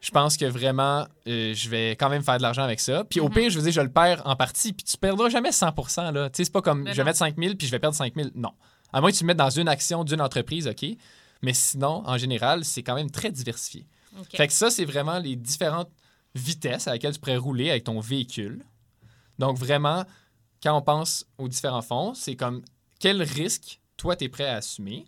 [0.00, 3.04] je pense que vraiment, euh, je vais quand même faire de l'argent avec ça.
[3.04, 3.34] Puis au Mhm.
[3.34, 4.72] pire, je veux dire, je le perds en partie.
[4.72, 6.30] Puis tu perdras jamais 100 là.
[6.30, 7.06] Tu sais, c'est pas comme Mais je vais non.
[7.06, 8.28] mettre 5 000 puis je vais perdre 5 000.
[8.34, 8.52] Non.
[8.92, 10.84] À moins que tu le mettes dans une action d'une entreprise, OK.
[11.42, 13.86] Mais sinon, en général, c'est quand même très diversifié.
[14.32, 15.90] Fait que ça, c'est vraiment les différentes
[16.34, 18.62] vitesses à laquelle tu pourrais rouler avec ton véhicule.
[19.38, 20.04] Donc, vraiment,
[20.62, 22.62] quand on pense aux différents fonds, c'est comme
[22.98, 25.06] quel risque toi, tu es prêt à assumer?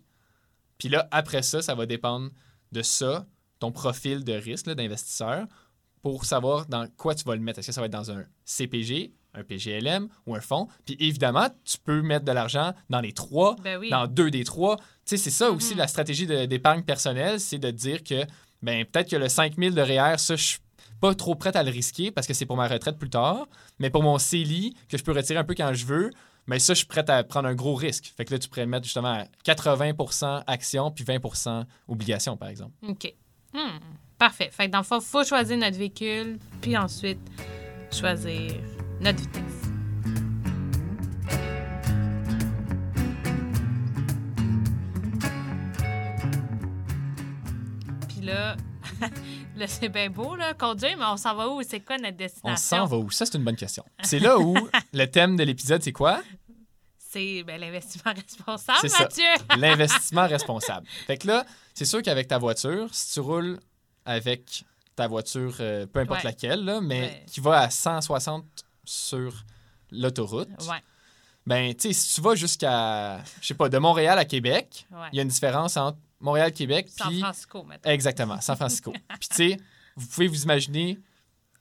[0.77, 2.29] Puis là, après ça, ça va dépendre
[2.71, 3.25] de ça,
[3.59, 5.45] ton profil de risque d'investisseur,
[6.01, 7.59] pour savoir dans quoi tu vas le mettre.
[7.59, 10.67] Est-ce que ça va être dans un CPG, un PGLM ou un fonds?
[10.85, 13.89] Puis évidemment, tu peux mettre de l'argent dans les trois, Ben oui.
[13.89, 14.77] dans deux des trois.
[14.77, 15.77] Tu sais, c'est ça aussi Mhm.
[15.79, 18.25] la stratégie d'épargne personnelle, c'est de dire que
[18.61, 20.59] ben peut-être que le 5000 de REER, ça, je suis
[21.01, 23.47] pas trop prête à le risquer parce que c'est pour ma retraite plus tard.
[23.79, 26.11] Mais pour mon CELI, que je peux retirer un peu quand je veux,
[26.49, 28.11] mais ça, je suis prête à prendre un gros risque.
[28.17, 32.71] Fait que là, tu pourrais mettre justement à 80% actions puis 20% obligations, par exemple.
[32.87, 33.13] OK.
[33.53, 33.77] Hmm.
[34.17, 34.49] Parfait.
[34.51, 37.19] Fait que dans le fond, il faut choisir notre véhicule, puis ensuite
[37.91, 38.51] choisir
[38.99, 39.43] notre vitesse.
[48.07, 48.57] Puis là,
[49.55, 51.61] là c'est bien beau, là, conduire, mais on s'en va où?
[51.61, 52.51] C'est quoi notre destination?
[52.51, 53.11] On s'en va où?
[53.11, 53.83] Ça, c'est une bonne question.
[54.01, 54.55] C'est là où
[54.93, 56.23] le thème de l'épisode, c'est quoi?
[57.11, 58.99] C'est ben, l'investissement responsable, C'est.
[58.99, 59.23] Mathieu.
[59.57, 60.85] L'investissement responsable.
[61.07, 63.59] Fait que là, c'est sûr qu'avec ta voiture, si tu roules
[64.05, 64.63] avec
[64.95, 66.29] ta voiture, euh, peu importe Ouais.
[66.29, 67.25] laquelle, là, mais Ouais.
[67.31, 68.45] qui va à 160
[68.83, 69.33] sur
[69.91, 70.83] l'autoroute, Ouais,
[71.47, 75.15] ben, tu sais, si tu vas jusqu'à, je sais pas, de Montréal à Québec, il
[75.15, 77.17] y a une différence entre Montréal, Québec, San.
[77.17, 77.91] Francisco, maintenant.
[77.91, 78.91] Exactement, San Francisco.
[79.19, 79.57] puis, tu sais,
[79.95, 80.99] vous pouvez vous imaginer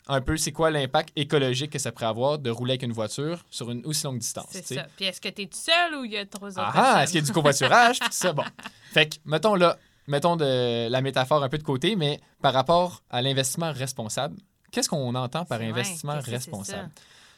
[0.08, 3.44] un peu c'est quoi l'impact écologique que ça pourrait avoir de rouler avec une voiture
[3.50, 4.48] sur une aussi longue distance.
[4.50, 4.86] C'est ça.
[4.96, 7.02] Puis est-ce que tu es tout seul ou il y a trois autres Ah ah,
[7.02, 7.98] est-ce qu'il y a du covoiturage?
[8.10, 8.44] ça, bon.
[8.92, 13.02] Fait que, mettons là, mettons de la métaphore un peu de côté, mais par rapport
[13.10, 14.36] à l'investissement responsable,
[14.72, 16.90] qu'est-ce qu'on entend par investissement responsable?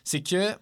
[0.05, 0.55] C'est que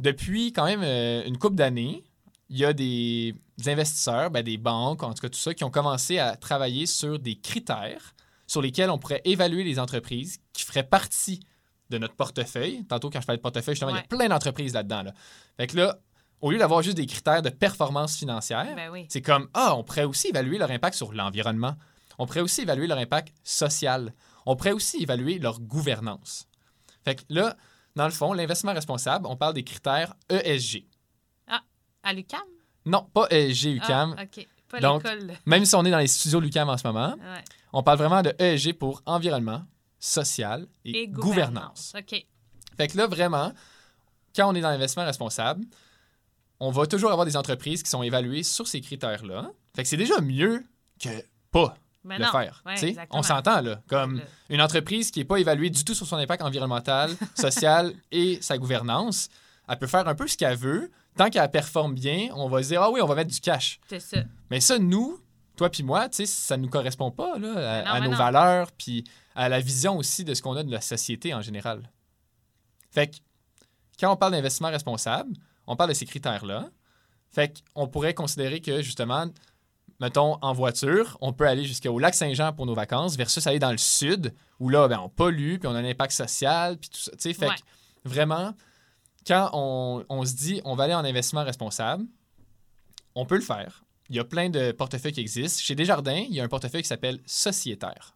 [0.00, 2.02] depuis quand même euh, une couple d'années,
[2.50, 3.34] il y a des
[3.66, 7.18] investisseurs, ben, des banques, en tout cas tout ça, qui ont commencé à travailler sur
[7.18, 8.14] des critères
[8.46, 11.40] sur lesquels on pourrait évaluer les entreprises qui feraient partie
[11.92, 12.84] de notre portefeuille.
[12.86, 15.02] Tantôt, quand je parlais de portefeuille, justement, il y a plein d'entreprises là-dedans.
[15.04, 15.12] Là.
[15.56, 15.98] Fait que là,
[16.40, 19.06] au lieu d'avoir juste des critères de performance financière, Ben oui.
[19.08, 21.76] c'est comme, ah, on pourrait aussi évaluer leur impact sur l'environnement.
[22.18, 24.12] On pourrait aussi évaluer leur impact social.
[24.46, 26.48] On pourrait aussi évaluer leur gouvernance.
[27.04, 27.56] Fait que là,
[27.94, 30.86] dans le fond, l'investissement responsable, on parle des critères ESG.
[32.04, 32.40] À l'UQAM?
[32.84, 34.16] Non, pas ESG UCAM.
[34.18, 34.48] Ah, OK.
[34.68, 35.32] Pas Donc, l'école.
[35.46, 37.44] Même si on est dans les studios l'UCAM en ce moment, Ouais.
[37.72, 39.62] on parle vraiment de ESG pour environnement,
[40.02, 41.92] social et, Et gouvernance.
[41.96, 42.26] OK.
[42.76, 43.52] Fait que là, vraiment,
[44.34, 45.64] quand on est dans l'investissement responsable,
[46.58, 49.50] on va toujours avoir des entreprises qui sont évaluées sur ces critères-là.
[49.76, 50.64] Fait que c'est déjà mieux
[51.00, 51.08] que
[51.52, 52.30] pas Mais le non.
[52.32, 52.62] faire.
[52.66, 53.80] Ouais, on s'entend, là.
[53.88, 54.22] Comme Le-
[54.54, 58.58] une entreprise qui n'est pas évaluée du tout sur son impact environnemental, social et sa
[58.58, 59.28] gouvernance,
[59.68, 60.90] elle peut faire un peu ce qu'elle veut.
[61.16, 63.78] Tant qu'elle performe bien, on va se dire, ah oui, on va mettre du cash.
[63.88, 64.18] C'est ça.
[64.50, 65.20] Mais ça, nous,
[65.62, 68.16] toi puis moi, tu sais, ça ne nous correspond pas là, à, non, nos non.
[68.16, 69.04] valeurs puis
[69.36, 71.88] à la vision aussi de ce qu'on a de la société en général.
[72.90, 73.16] Fait que
[74.00, 75.32] quand on parle d'investissement responsable,
[75.66, 76.68] on parle de ces critères-là.
[77.30, 79.26] Fait qu'on pourrait considérer que justement,
[80.00, 83.70] mettons, en voiture, on peut aller jusqu'au lac Saint-Jean pour nos vacances versus aller dans
[83.70, 86.98] le sud où là, ben, on pollue puis on a un impact social puis tout
[87.00, 87.12] ça.
[87.16, 87.54] Fait Ouais.
[87.54, 88.52] que vraiment,
[89.26, 92.04] quand on, on se dit on va aller en investissement responsable,
[93.14, 93.81] on peut le faire.
[94.12, 95.62] Il y a plein de portefeuilles qui existent.
[95.62, 98.14] Chez Desjardins, il y a un portefeuille qui s'appelle sociétaire.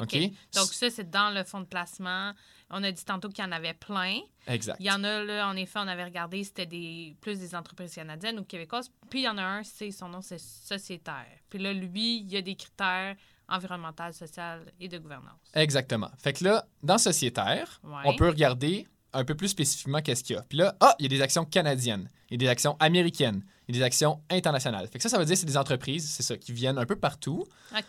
[0.00, 0.16] OK.
[0.54, 2.32] Donc, ça, c'est dans le fonds de placement.
[2.70, 4.20] On a dit tantôt qu'il y en avait plein.
[4.46, 4.78] Exact.
[4.80, 7.94] Il y en a, là, en effet, on avait regardé, c'était des, plus des entreprises
[7.94, 8.90] canadiennes ou québécoises.
[9.10, 11.26] Puis, il y en a un, c'est son nom, c'est Sociétaire.
[11.50, 13.14] Puis là, lui, il y a des critères
[13.46, 15.38] environnementaux, sociaux et de gouvernance.
[15.52, 16.10] Exactement.
[16.16, 18.00] Fait que là, dans sociétaire, Ouais.
[18.06, 20.42] on peut regarder un peu plus spécifiquement qu'est-ce qu'il y a.
[20.42, 23.44] Puis là, ah, il y a des actions canadiennes, il y a des actions américaines,
[23.68, 24.86] il y a des actions internationales.
[24.92, 26.86] Fait que ça, ça veut dire que c'est des entreprises, c'est ça, qui viennent un
[26.86, 27.44] peu partout.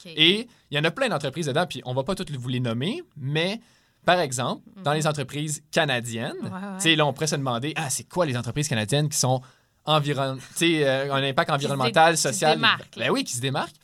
[0.05, 2.59] Et il y en a plein d'entreprises dedans, puis on va pas toutes vous les
[2.59, 3.59] nommer, mais
[4.05, 6.45] par exemple, dans les entreprises canadiennes, Mhm.
[6.45, 6.75] Ouais, ouais.
[6.77, 9.41] tu sais, là, on pourrait se demander, ah, c'est quoi les entreprises canadiennes qui sont
[9.85, 10.37] environ...
[10.61, 12.59] euh, un impact environnemental, qui social.
[12.59, 12.77] là.
[12.97, 13.75] Ben oui, qui se démarquent.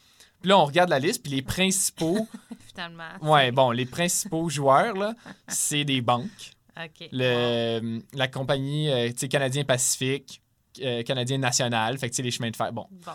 [0.42, 2.28] Puis là, on regarde la liste, puis les principaux,
[2.74, 3.04] Finalement.
[3.22, 5.14] ouais, bon, les principaux joueurs, là,
[5.48, 6.54] c'est des banques.
[7.12, 10.42] Le, la compagnie, euh, Canadien Pacifique,
[10.82, 12.72] euh, Canadien National, fait que, tu sais, les chemins de fer.
[12.72, 13.12] Bon, Bon,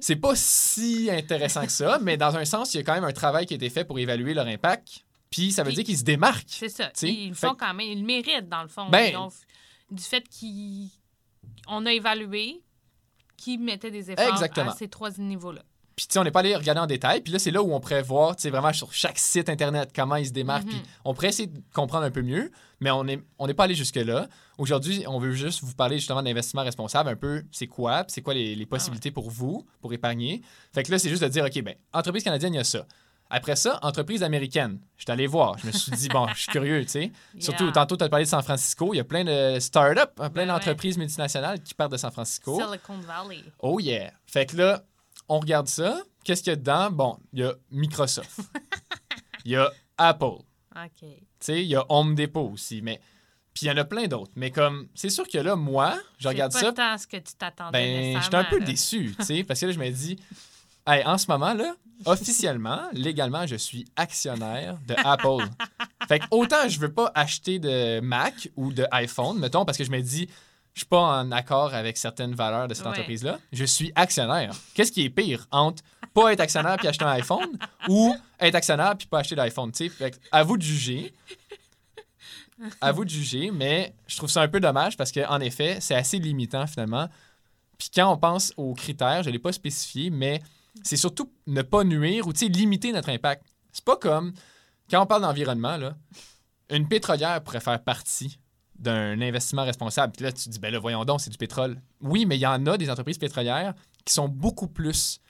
[0.00, 3.04] c'est pas si intéressant que ça, mais dans un sens, il y a quand même
[3.04, 5.04] un travail qui a été fait pour évaluer leur impact.
[5.30, 6.44] Puis ça veut Puis- dire qu'ils se démarquent.
[6.48, 6.90] C'est ça.
[6.94, 7.86] sais, Ils fait font quand même.
[7.88, 8.88] Ils le méritent, dans le fond.
[8.90, 9.30] Ben- ont-
[9.90, 12.62] du fait qu'on a évalué
[13.36, 14.70] qui mettait des efforts Exactement.
[14.72, 15.62] à ces trois niveaux-là.
[15.94, 17.20] Puis tu sais, on n'est pas allé regarder en détail.
[17.20, 19.90] Puis là, c'est là où on pourrait voir, tu sais, vraiment sur chaque site Internet
[19.94, 20.64] comment ils se démarquent.
[20.64, 20.70] Mhm.
[20.70, 22.50] Puis on pourrait essayer de comprendre un peu mieux,
[22.80, 24.28] mais on n'est on n'est pas allé jusque-là.
[24.58, 28.34] Aujourd'hui, on veut juste vous parler justement d'investissement responsable, un peu c'est quoi, c'est quoi
[28.34, 30.42] les, les possibilités pour vous, pour épargner.
[30.72, 32.86] Fait que là, c'est juste de dire, OK, ben entreprise canadienne, il y a ça.
[33.34, 34.78] Après ça, entreprise américaine.
[34.98, 35.56] Je suis allé voir.
[35.56, 37.12] Je me suis dit, bon, je suis curieux, tu sais.
[37.40, 38.92] Surtout, tantôt, tu as parlé de San Francisco.
[38.92, 40.46] Il y a plein de startups, plein Ben ouais.
[40.48, 42.60] d'entreprises multinationales qui partent de San Francisco.
[42.60, 43.42] Silicon Valley.
[43.60, 44.12] Oh yeah.
[44.26, 44.82] Fait que là,
[45.28, 46.02] on regarde ça.
[46.24, 46.90] Qu'est-ce qu'il y a dedans?
[46.90, 48.40] Bon, il y a Microsoft.
[49.44, 50.24] Il y a Apple.
[50.76, 51.00] OK.
[51.00, 52.80] Tu sais, il y a Home Depot aussi.
[52.80, 53.00] Mais...
[53.52, 54.32] Puis il y en a plein d'autres.
[54.36, 56.72] Mais comme, c'est sûr que là, moi, je regarde ça.
[56.72, 57.72] pas tant ce que tu t'attendais
[58.14, 58.64] Ben, j'étais un peu là.
[58.64, 60.16] déçu, tu sais, parce que là, je me dis,
[60.86, 61.74] hey, en ce moment, là,
[62.06, 65.44] officiellement, légalement, je suis actionnaire de Apple.
[66.08, 69.84] fait que autant je veux pas acheter de Mac ou de iPhone, mettons, parce que
[69.84, 70.28] je me dis,
[70.74, 72.90] je suis pas en accord avec certaines valeurs de cette Ouais.
[72.92, 74.54] entreprise-là, je suis actionnaire.
[74.74, 75.82] Qu'est-ce qui est pire entre
[76.14, 77.58] pas être actionnaire puis acheter un iPhone
[77.88, 79.72] ou être actionnaire puis pas acheter d'iPhone,
[80.30, 81.14] à vous de juger.
[82.80, 85.94] À vous de juger, mais je trouve ça un peu dommage parce qu'en effet, c'est
[85.96, 87.08] assez limitant finalement.
[87.76, 90.40] Puis quand on pense aux critères, je ne l'ai pas spécifié, mais
[90.84, 93.42] c'est surtout ne pas nuire ou limiter notre impact.
[93.72, 94.32] C'est pas comme
[94.90, 95.96] quand on parle d'environnement, là,
[96.70, 98.38] une pétrolière pourrait faire partie
[98.82, 100.12] d'un investissement responsable.
[100.12, 101.80] Puis là, tu te dis, ben là, voyons donc, c'est du pétrole.
[102.00, 105.20] Oui, mais il y en a des entreprises pétrolières qui sont beaucoup plus.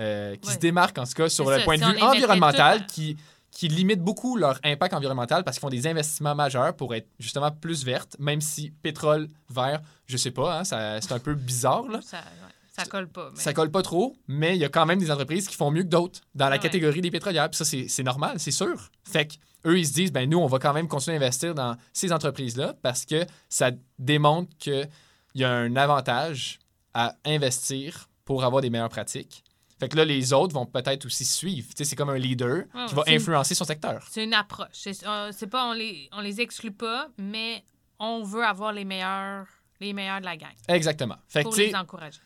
[0.00, 0.54] euh, qui Ouais.
[0.54, 3.16] se démarquent en tout cas sur le ça, point si de vue environnemental, qui,
[3.50, 7.50] qui limitent beaucoup leur impact environnemental parce qu'ils font des investissements majeurs pour être justement
[7.50, 10.62] plus vertes, même si pétrole vert, je sais pas, hein,
[11.00, 11.88] c'est un peu bizarre.
[11.88, 11.98] Là.
[12.00, 12.47] Ça, ouais.
[12.78, 13.30] Ça colle pas.
[13.34, 13.40] Mais...
[13.40, 15.82] Ça colle pas trop, mais il y a quand même des entreprises qui font mieux
[15.82, 16.58] que d'autres dans la Ouais.
[16.62, 17.50] catégorie des pétrolières.
[17.50, 18.90] Puis ça, c'est normal, c'est sûr.
[19.04, 19.34] Fait que
[19.66, 22.12] eux, ils se disent, ben nous, on va quand même continuer à investir dans ces
[22.12, 24.88] entreprises-là parce que ça démontre qu'il
[25.34, 26.58] y a un avantage
[26.94, 29.44] à investir pour avoir des meilleures pratiques.
[29.80, 31.68] Fait que là, les autres vont peut-être aussi suivre.
[31.68, 34.04] Tu sais, c'est comme un leader Ouais, qui va influencer son secteur.
[34.10, 34.68] C'est une approche.
[34.72, 37.62] C'est euh, c'est pas, on les, on les exclut pas, mais
[38.00, 39.46] on veut avoir les meilleurs,
[39.80, 41.16] les meilleurs de la gang Exactement.
[41.28, 42.18] Fait que, pour les encourager.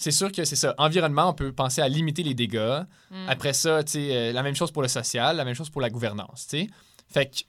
[0.00, 0.74] C'est sûr que c'est ça.
[0.78, 2.84] Environnement, on peut penser à limiter les dégâts.
[3.10, 3.28] Mm.
[3.28, 6.46] Après ça, euh, la même chose pour le social, la même chose pour la gouvernance,
[6.48, 6.70] tu sais.
[7.06, 7.42] Fait que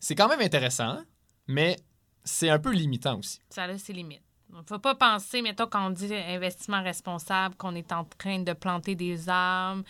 [0.00, 0.98] c'est quand même intéressant,
[1.46, 1.76] mais
[2.24, 3.38] c'est un peu limitant aussi.
[3.50, 4.22] Ça a ses limites.
[4.48, 8.38] Il ne faut pas penser, mettons, quand on dit investissement responsable, qu'on est en train
[8.40, 9.82] de planter des arbres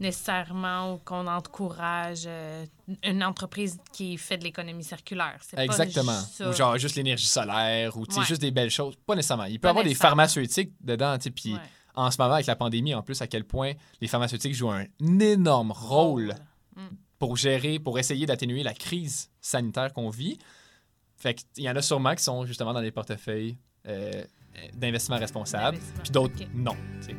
[0.00, 2.66] nécessairement ou qu'on encourage euh,
[3.04, 5.38] une entreprise qui fait de l'économie circulaire.
[5.42, 6.12] C'est pas Exactement.
[6.18, 6.48] juste ça.
[6.48, 8.24] Ou genre juste l'énergie solaire, ou Ouais.
[8.24, 8.96] juste des belles choses.
[9.06, 9.44] Pas nécessairement.
[9.44, 11.60] Il peut y Pas avoir des pharmaceutiques dedans, puis Ouais.
[11.94, 14.84] en ce moment, avec la pandémie, en plus, à quel point les pharmaceutiques jouent un
[15.20, 16.34] énorme rôle
[17.18, 20.38] pour gérer, pour essayer d'atténuer la crise sanitaire qu'on vit.
[21.16, 23.56] Fait qu'il y en a sûrement qui sont justement dans des portefeuilles
[23.88, 24.22] euh,
[24.74, 26.76] d'investissement responsable, puis d'autres non.
[27.00, 27.16] tu sais.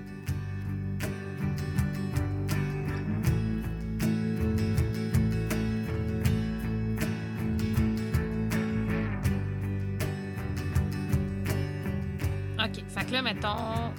[12.59, 12.83] OK.
[12.87, 13.91] Fait que là, mettons,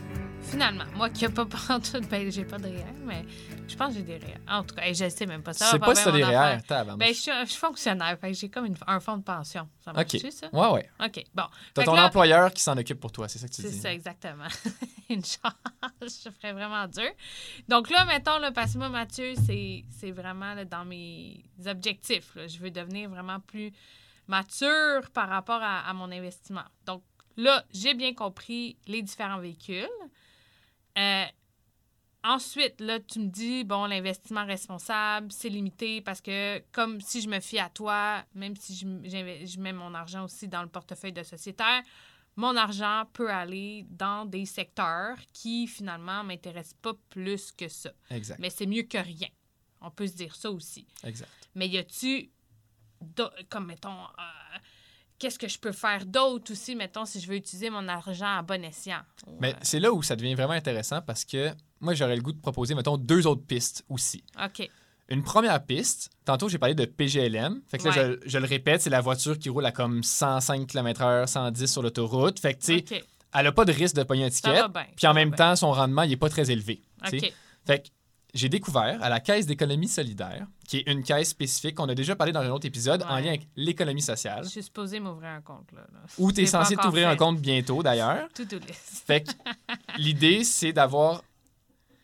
[0.54, 3.24] finalement, moi qui n'ai pas tout, ben, j'ai pas de REER, mais
[3.66, 4.38] je pense que j'ai des REER.
[4.48, 5.52] En tout cas, je sais même pas.
[5.52, 6.20] Ça va pas si t'as des
[6.66, 6.98] tabarnouche.
[6.98, 9.68] Ben, je suis, je suis fonctionnaire, fait que j'ai comme une- un fonds de pension.
[9.84, 10.32] Ça marche OK.
[10.32, 10.48] ça?
[10.52, 10.88] Ouais, ouais.
[11.04, 11.42] OK, bon.
[11.74, 13.78] T'as ton là- employeur qui s'en occupe pour toi, c'est ça que tu C'est dis.
[13.80, 14.46] ça, exactement.
[15.10, 15.54] Une charge,
[16.02, 17.10] je ferais vraiment dur.
[17.68, 22.34] Donc là, mettons, là, parce que moi, Mathieu, c'est c'est vraiment là, dans mes objectifs.
[22.36, 22.46] là.
[22.46, 23.72] Je veux devenir vraiment plus
[24.28, 26.62] mature par rapport à, à mon investissement.
[26.86, 27.02] Donc
[27.36, 29.88] là, j'ai bien compris les différents véhicules.
[30.98, 31.24] Euh,
[32.22, 37.28] ensuite, là, tu me dis, bon, l'investissement responsable, c'est limité parce que, comme si je
[37.28, 41.12] me fie à toi, même si je, je mets mon argent aussi dans le portefeuille
[41.12, 41.82] de sociétaire,
[42.36, 47.92] mon argent peut aller dans des secteurs qui, finalement, ne m'intéressent pas plus que ça.
[48.10, 48.38] Exact.
[48.40, 49.28] Mais c'est mieux que rien.
[49.80, 50.86] On peut se dire ça aussi.
[51.04, 51.30] Exact.
[51.54, 52.30] Mais y a-tu,
[53.48, 54.58] comme mettons, euh,
[55.18, 58.42] qu'est-ce que je peux faire d'autre aussi, mettons, si je veux utiliser mon argent à
[58.42, 59.00] bon escient?
[59.26, 61.50] Ou, Mais euh, c'est là où ça devient vraiment intéressant parce que
[61.80, 64.24] moi, j'aurais le goût de proposer, mettons, deux autres pistes aussi.
[64.42, 64.68] OK.
[65.10, 67.60] Une première piste, tantôt j'ai parlé de PGLM.
[67.68, 68.18] Fait que là, Ouais.
[68.24, 71.82] je, je le répète, c'est la voiture qui roule à comme 105 km/h, 110 sur
[71.82, 72.40] l'autoroute.
[72.40, 74.62] Fait que, tu sais, elle a pas de risque de pogner un ticket.
[74.96, 75.36] Puis en même bien.
[75.36, 76.80] temps, son rendement, il est pas très élevé.
[77.04, 77.26] tu sais.
[77.28, 77.32] OK.
[77.66, 77.88] Fait que
[78.34, 82.16] j'ai découvert à la Caisse d'économie solidaire, qui est une caisse spécifique qu'on a déjà
[82.16, 85.40] parlé dans un autre épisode en lien avec l'économie sociale, Je suis supposée m'ouvrir un
[85.40, 85.82] compte, là.
[85.92, 86.00] là.
[86.18, 88.28] où tu es censé t'ouvrir un compte bientôt d'ailleurs.
[88.34, 89.04] To do list.
[89.06, 89.30] Fait que
[89.98, 91.22] l'idée, c'est d'avoir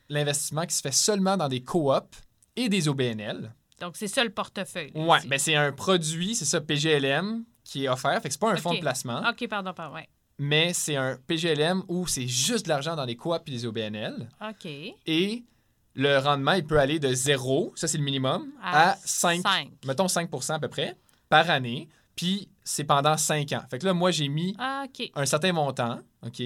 [0.08, 2.22] l'investissement qui se fait seulement dans des coops
[2.56, 3.52] et des OBNL.
[3.80, 4.92] Donc, c'est ça le portefeuille.
[4.94, 5.28] Ouais, ici.
[5.28, 8.20] ben c'est un produit, c'est ça, PGLM, qui est offert.
[8.20, 9.94] Fait que c'est pas un fonds de placement, OK, pardon, pardon.
[9.94, 10.08] Ouais.
[10.38, 14.28] mais c'est un PGLM où c'est juste de l'argent dans les coops et les OBNL.
[14.42, 14.66] OK.
[15.06, 15.44] Et
[15.94, 19.70] le rendement, il peut aller de 0, ça c'est le minimum, à, 5, cinq.
[19.84, 20.96] mettons 5% à peu près,
[21.28, 21.88] par année.
[22.16, 23.62] Puis c'est pendant 5 ans.
[23.70, 26.42] Fait que là, moi, j'ai mis Ah, un certain montant, OK,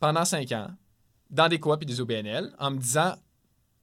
[0.00, 0.68] pendant 5 ans,
[1.30, 3.14] dans des coops et des OBNL, en me disant,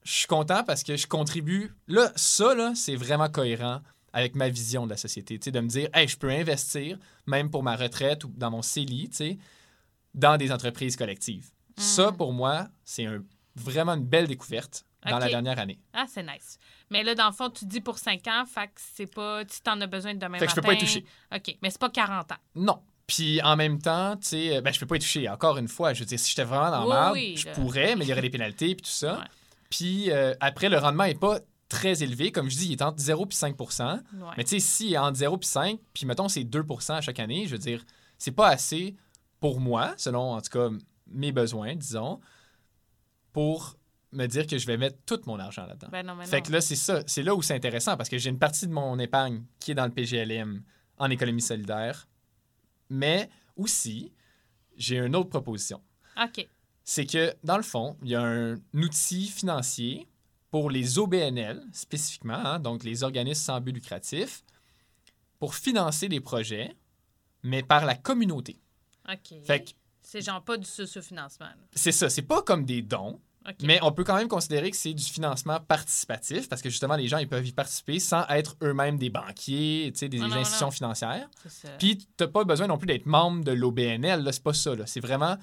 [0.04, 1.74] je suis content parce que je contribue.
[1.88, 3.82] Là, ça, là, c'est vraiment cohérent
[4.14, 5.38] avec ma vision de la société.
[5.38, 8.50] Tu sais, de me dire, hey, je peux investir, même pour ma retraite ou dans
[8.52, 9.38] mon CELI, tu sais,
[10.16, 11.50] dans des entreprises collectives.
[11.78, 12.18] Ça, Mhm.
[12.18, 13.24] pour moi, c'est un-
[13.60, 15.80] vraiment une belle découverte dans la dernière année.
[15.94, 16.58] Ah, c'est nice.
[16.90, 19.44] Mais là, dans le fond, tu dis pour 5 ans, fait que c'est pas...
[19.48, 20.74] Si t'en as besoin de demain Fait que je peux matin...
[20.74, 21.06] pas y toucher.
[21.34, 22.36] OK, mais c'est pas 40 ans.
[22.56, 22.82] Non.
[23.08, 25.28] Puis en même temps, tu sais, euh, ben, je peux pas y toucher.
[25.30, 27.54] Encore une fois, je veux dire, si j'étais vraiment dans Oui, mal, oui, je là.
[27.54, 29.20] pourrais, mais il y aurait des pénalités puis tout ça.
[29.20, 29.26] Ouais.
[29.70, 32.32] Puis euh, après, le rendement est pas très élevé.
[32.32, 33.98] Comme je dis, il est entre 0 et 5 Ouais.
[34.38, 37.46] Mais tu sais, si entre 0 et 5, puis mettons, c'est 2 à chaque année,
[37.46, 37.84] je veux dire,
[38.18, 38.96] c'est pas assez
[39.40, 40.70] pour moi, selon en tout cas
[41.08, 42.20] mes besoins, disons,
[43.40, 43.78] pour
[44.12, 45.88] me dire que je vais mettre tout mon argent là-dedans.
[45.90, 47.04] Ben non, Fait que là, c'est ça.
[47.08, 49.76] C'est là où c'est intéressant parce que j'ai une partie de mon épargne qui est
[49.76, 50.62] dans le PGLM
[50.98, 52.10] en économie solidaire.
[52.90, 54.12] Mais aussi,
[54.76, 55.82] j'ai une autre proposition.
[56.22, 56.50] OK.
[56.84, 60.06] C'est que, dans le fond, il y a un outil financier
[60.52, 64.44] pour les OBNL spécifiquement, hein, donc les organismes sans but lucratif,
[65.40, 66.76] pour financer des projets,
[67.44, 68.60] mais par la communauté.
[69.10, 69.34] OK.
[69.46, 69.70] Fait que
[70.02, 71.48] C'est genre pas du socio-financement.
[71.74, 72.10] c'est ça.
[72.10, 73.22] C'est pas comme des dons,
[73.64, 77.08] Mais on peut quand même considérer que c'est du financement participatif parce que justement, les
[77.08, 80.72] gens ils peuvent y participer sans être eux-mêmes des banquiers, des Non, non, institutions non.
[80.72, 81.30] financières.
[81.78, 84.24] Puis, tu n'as pas besoin non plus d'être membre de l'OBNL.
[84.24, 84.72] là, C'est pas ça.
[84.86, 85.38] C'est vraiment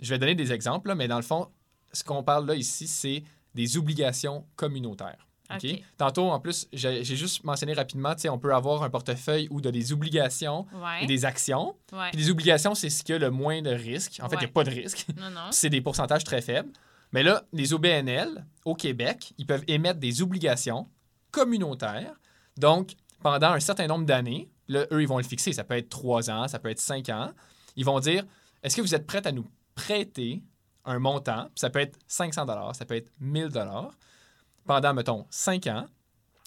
[0.00, 1.48] je vais donner des exemples, là, mais dans le fond,
[1.92, 3.22] ce qu'on parle là ici, c'est
[3.54, 5.28] des obligations communautaires.
[5.54, 5.60] OK?
[5.64, 5.82] OK.
[5.98, 9.58] Tantôt, en plus, j'ai juste mentionné rapidement, tu sais, on peut avoir un portefeuille où
[9.60, 11.04] il y a des obligations Ouais.
[11.04, 11.76] et des actions.
[11.92, 12.08] ouais.
[12.10, 14.18] Puis les obligations, c'est ce qui a le moins de risque.
[14.22, 14.52] En fait, il n'y a Ouais.
[14.52, 15.06] pas de risque.
[15.52, 16.70] C'est des pourcentages très faibles.
[17.12, 20.88] Mais là, les OBNL, au Québec, ils peuvent émettre des obligations
[21.30, 22.14] communautaires.
[22.56, 25.52] Donc, pendant un certain nombre d'années, là, eux, ils vont le fixer.
[25.52, 27.32] Ça peut être trois ans, ça peut être cinq ans.
[27.76, 28.24] Ils vont dire
[28.62, 30.42] est-ce que vous êtes prêts à nous prêter
[30.84, 31.48] un montant?
[31.54, 33.50] Ça peut être 500 ça peut être 1000
[34.64, 35.86] pendant, mettons, cinq ans,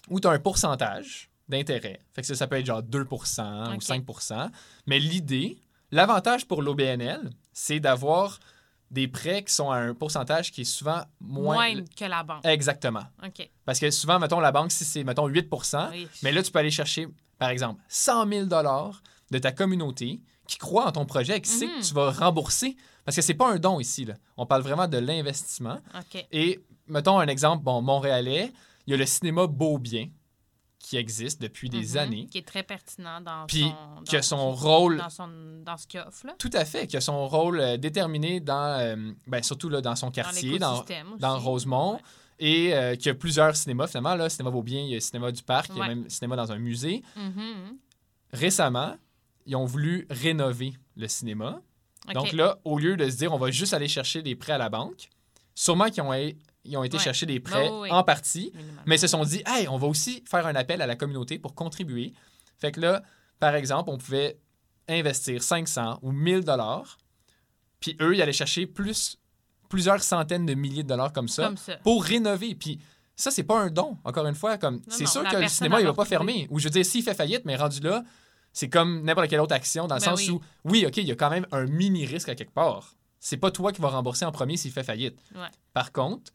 [0.08, 2.00] où tu as un pourcentage d'intérêt.
[2.14, 3.82] Fait que ça, ça peut être genre 2% ou Ok.
[3.82, 4.50] 5%
[4.86, 5.58] Mais l'idée,
[5.90, 8.38] l'avantage pour l'OBNL, c'est d'avoir
[8.90, 11.54] des prêts qui sont à un pourcentage qui est souvent moins.
[11.72, 12.44] Moins que la banque.
[12.44, 13.04] Exactement.
[13.24, 13.48] OK.
[13.64, 15.48] Parce que souvent, mettons, la banque, si c'est, mettons, 8
[15.90, 16.08] Oui.
[16.22, 20.86] mais là, tu peux aller chercher, par exemple, 100 000 de ta communauté qui croit
[20.86, 21.80] en ton projet et qui sait Mhm.
[21.80, 22.76] que tu vas rembourser.
[23.04, 24.04] Parce que c'est pas un don ici.
[24.04, 24.14] Là.
[24.36, 25.78] On parle vraiment de l'investissement.
[25.96, 26.24] OK.
[26.32, 28.52] Et mettons un exemple, bon, montréalais,
[28.86, 30.08] il y a le cinéma Beaubien
[30.88, 31.96] qui existe depuis des Mhm.
[31.96, 32.26] années.
[32.26, 34.02] Qui est très pertinent dans Puis, son...
[34.04, 35.28] qui a dans- son rôle Dans, son,
[35.64, 36.34] dans ce qu'il offre, là.
[36.38, 38.94] Tout à fait, qui a son rôle euh, déterminé dans, euh,
[39.26, 42.00] ben, surtout là, dans son quartier, dans, Rosemont, Ouais.
[42.38, 44.14] et euh, qui a plusieurs cinémas finalement.
[44.14, 45.88] Là, cinéma Beaubien, il y a le cinéma du parc, il y a Ouais.
[45.88, 47.02] même le cinéma dans un musée.
[47.16, 47.78] Mhm.
[48.32, 48.96] Récemment,
[49.46, 51.60] ils ont voulu rénover le cinéma.
[52.14, 54.58] Donc là, au lieu de se dire on va juste aller chercher des prêts à
[54.58, 55.08] la banque,
[55.54, 56.12] sûrement qu'ils ont,
[56.68, 57.02] ils ont été Ouais.
[57.02, 57.90] chercher des prêts oui, oui.
[57.90, 58.82] en partie, Minimalement.
[58.86, 61.38] mais ils se sont dit, hey, on va aussi faire un appel à la communauté
[61.38, 62.12] pour contribuer.
[62.58, 63.02] Fait que là,
[63.40, 64.38] par exemple, on pouvait
[64.88, 66.98] investir 500 ou 1000 dollars,
[67.80, 69.18] puis eux, ils allaient chercher plus,
[69.68, 71.76] plusieurs centaines de milliers de dollars comme ça Comme ça.
[71.78, 72.54] pour rénover.
[72.54, 72.78] Puis
[73.16, 74.58] ça, c'est pas un don, encore une fois.
[74.58, 76.46] comme C'est sûr que le cinéma, il va va pas fermer.
[76.50, 78.04] Ou je veux dire, s'il fait faillite, mais rendu là,
[78.52, 80.30] c'est comme n'importe quelle autre action, dans le Ben sens oui.
[80.30, 82.94] où, oui, OK, il y a quand même un mini-risque à quelque part.
[83.20, 85.18] C'est pas toi qui vas rembourser en premier s'il fait faillite.
[85.34, 85.48] Ouais.
[85.74, 86.30] Par contre,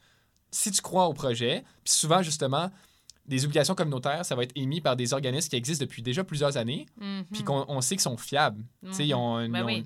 [0.52, 2.70] si tu crois au projet, puis souvent, justement,
[3.26, 6.58] des obligations communautaires, ça va être émis par des organismes qui existent depuis déjà plusieurs
[6.58, 7.26] années, Mhm.
[7.32, 8.64] puis qu'on on sait qu'ils sont fiables.
[8.86, 9.76] Tu sais, Ils, ont une, Ben ils ont oui.
[9.78, 9.86] une-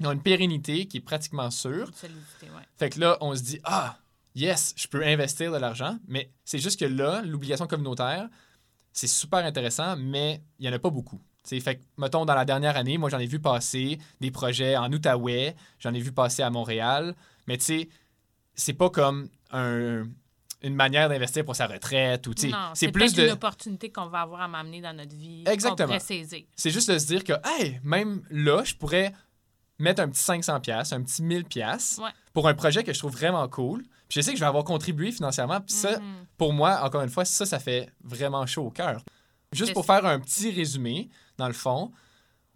[0.00, 1.88] ils ont une pérennité qui est pratiquement sûre.
[1.88, 2.62] Une solidité, ouais.
[2.78, 3.98] Fait que là, on se dit, ah,
[4.34, 8.28] yes, je peux investir de l'argent, mais c'est juste que là, l'obligation communautaire,
[8.92, 11.20] c'est super intéressant, mais il n'y en a pas beaucoup.
[11.42, 14.30] Tu sais, fait que, mettons, dans la dernière année, moi, j'en ai vu passer des
[14.30, 17.14] projets en Outaouais, j'en ai vu passer à Montréal,
[17.46, 17.88] mais tu sais,
[18.54, 20.04] c'est pas comme un-
[20.62, 23.26] une manière d'investir pour sa retraite ou, tu sais, Non, c'est c'est plus peut-être une
[23.28, 23.32] de...
[23.32, 25.44] opportunité qu'on va avoir à m'amener dans notre vie.
[25.46, 25.98] Exactement.
[26.00, 26.42] Saisir.
[26.56, 29.12] C'est juste de se dire que, hey, même là, je pourrais
[29.78, 32.10] mettre un petit 500$, piastres, un petit 1000$ piastres Ouais.
[32.32, 33.82] pour un projet que je trouve vraiment cool.
[34.08, 35.60] Puis je sais que je vais avoir contribué financièrement.
[35.60, 36.26] Puis ça, Mhm.
[36.36, 39.04] pour moi, encore une fois, ça, ça fait vraiment chaud au cœur.
[39.52, 41.92] Juste pour faire un petit résumé, dans le fond,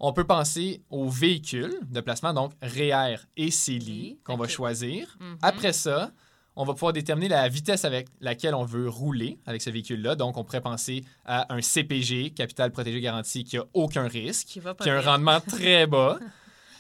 [0.01, 5.17] on peut penser aux véhicules de placement, donc REER et CELI, qu'on va choisir.
[5.21, 5.39] Mhm.
[5.43, 6.11] Après ça,
[6.57, 10.15] on va pouvoir déterminer la vitesse avec laquelle on veut rouler avec ce véhicule-là.
[10.17, 14.61] Donc, on pourrait penser à un CPG, capital protégé garanti, qui a aucun risque, Qui
[14.61, 16.19] qui a un rendement très bas.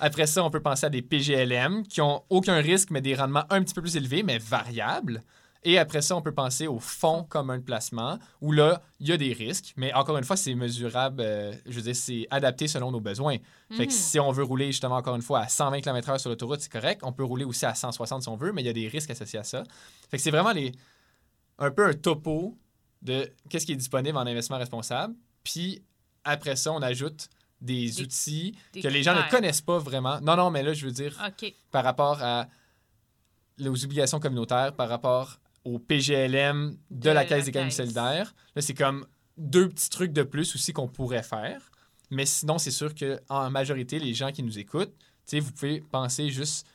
[0.00, 3.44] Après ça, on peut penser à des PGLM qui ont aucun risque, mais des rendements
[3.50, 5.22] un petit peu plus élevés, mais variables.
[5.64, 9.12] Et après ça, on peut penser au fonds commun de placement, où là, il y
[9.12, 12.66] a des risques, mais encore une fois, c'est mesurable, euh, je veux dire, c'est adapté
[12.66, 13.36] selon nos besoins.
[13.70, 13.96] Fait que Mhm.
[13.98, 17.02] si on veut rouler justement, encore une fois, à 120 km/h sur l'autoroute, c'est correct.
[17.04, 19.10] On peut rouler aussi à 160 si on veut, mais il y a des risques
[19.10, 19.62] associés à ça.
[20.10, 20.72] Fait que c'est vraiment les,
[21.58, 22.58] un peu un topo
[23.02, 25.14] de qu'est-ce qui est disponible en investissement responsable.
[25.44, 25.80] Puis
[26.24, 27.28] après ça, on ajoute
[27.60, 30.20] des, Des- outils des que les gens ne connaissent pas vraiment.
[30.20, 31.16] Non, non, mais là, je veux dire,
[31.70, 32.48] par rapport à
[33.60, 37.76] aux obligations communautaires, par rapport au PGLM de, De la Caisse des gammes Caisse.
[37.76, 38.34] solidaires.
[38.54, 41.70] Là, c'est comme deux petits trucs de plus aussi qu'on pourrait faire.
[42.10, 44.92] Mais sinon, c'est sûr qu'en majorité, les gens qui nous écoutent,
[45.32, 46.66] vous pouvez penser juste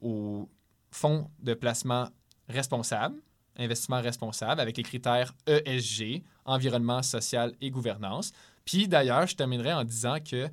[0.00, 0.48] au
[0.90, 2.08] fonds de placement
[2.48, 3.16] responsable,
[3.56, 8.32] investissement responsable, avec les critères ESG, environnement, social et gouvernance.
[8.64, 10.48] Puis d'ailleurs, je terminerai en disant que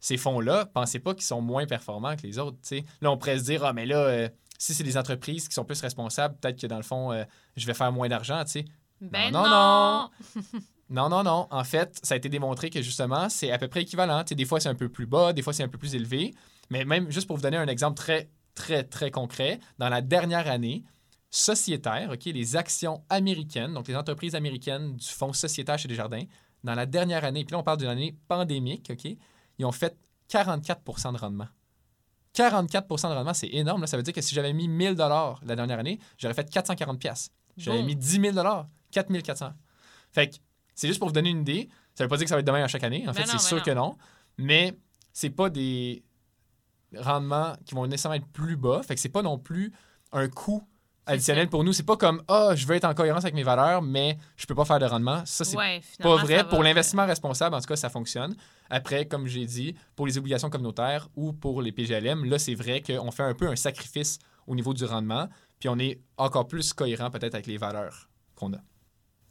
[0.00, 2.56] ces fonds-là, pensez pas qu'ils sont moins performants que les autres.
[2.62, 2.84] tu sais.
[3.00, 4.28] Là, on pourrait se dire, ah, mais là, euh,
[4.62, 7.24] si c'est des entreprises qui sont plus responsables, peut-être que dans le fond, euh,
[7.56, 8.44] je vais faire moins d'argent.
[8.44, 8.64] tu sais.
[9.00, 9.50] Ben non, non!
[9.50, 10.60] non.
[10.88, 11.48] Non, non, non.
[11.50, 14.22] En fait, ça a été démontré que justement, c'est à peu près équivalent.
[14.22, 15.94] Tu sais, des fois, c'est un peu plus bas, des fois, c'est un peu plus
[15.94, 16.34] élevé.
[16.70, 20.48] Mais même, juste pour vous donner un exemple très, très, très concret, dans la dernière
[20.48, 20.84] année,
[21.30, 26.24] sociétaire, OK, les actions américaines, donc les entreprises américaines du fonds sociétaire chez Desjardins,
[26.62, 29.16] dans la dernière année, puis là, on parle d'une année pandémique, OK,
[29.58, 29.96] ils ont fait
[30.28, 31.48] 44 de rendement.
[32.34, 33.82] 44% de rendement, c'est énorme.
[33.82, 33.86] là.
[33.86, 37.30] Ça veut dire que si j'avais mis 1000 la dernière année, j'aurais fait 440 pièces.
[37.56, 38.34] J'avais mis 10 000
[38.90, 39.52] 4400.
[40.10, 40.36] Fait que
[40.74, 41.68] c'est juste pour vous donner une idée.
[41.94, 43.06] Ça veut pas dire que ça va être demain à chaque année.
[43.08, 43.96] En fait, non, c'est sûr que non.
[44.38, 44.76] Mais
[45.12, 46.02] c'est pas des
[46.96, 48.82] rendements qui vont nécessairement être plus bas.
[48.82, 49.72] Fait que c'est pas non plus
[50.12, 50.66] un coût
[51.06, 51.72] additionnel pour nous.
[51.72, 54.54] C'est pas comme ah, je veux être en cohérence avec mes valeurs, mais je peux
[54.54, 55.22] pas faire de rendement.
[55.24, 56.44] Ça, c'est Ouais, pas vrai.
[56.48, 58.34] Pour l'investissement responsable, en tout cas, ça fonctionne.
[58.70, 62.82] Après, comme j'ai dit, pour les obligations communautaires ou pour les PGLM, là, c'est vrai
[62.82, 65.28] qu'on fait un peu un sacrifice au niveau du rendement,
[65.60, 68.58] puis on est encore plus cohérent peut-être avec les valeurs qu'on a.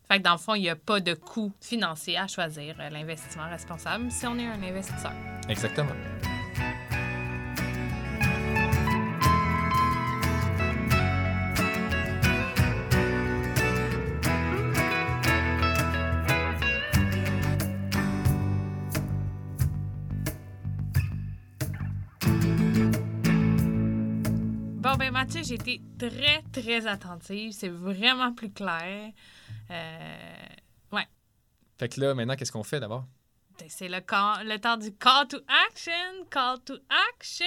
[0.08, 2.90] Fait que dans le fond, il n'y a pas de coût financier à choisir euh,
[2.90, 5.14] l'investissement responsable si on est un investisseur.
[5.48, 5.92] Exactement.
[25.44, 27.52] J'ai été très, très attentive.
[27.52, 29.12] C'est vraiment plus clair.
[29.72, 30.46] Euh,
[30.92, 31.08] ouais,
[31.80, 33.06] Fait que là, maintenant, qu'est-ce qu'on fait d'abord?
[33.60, 35.38] ben, c'est le, le temps du call to
[35.68, 36.26] action.
[36.30, 36.76] Call to
[37.16, 37.46] action.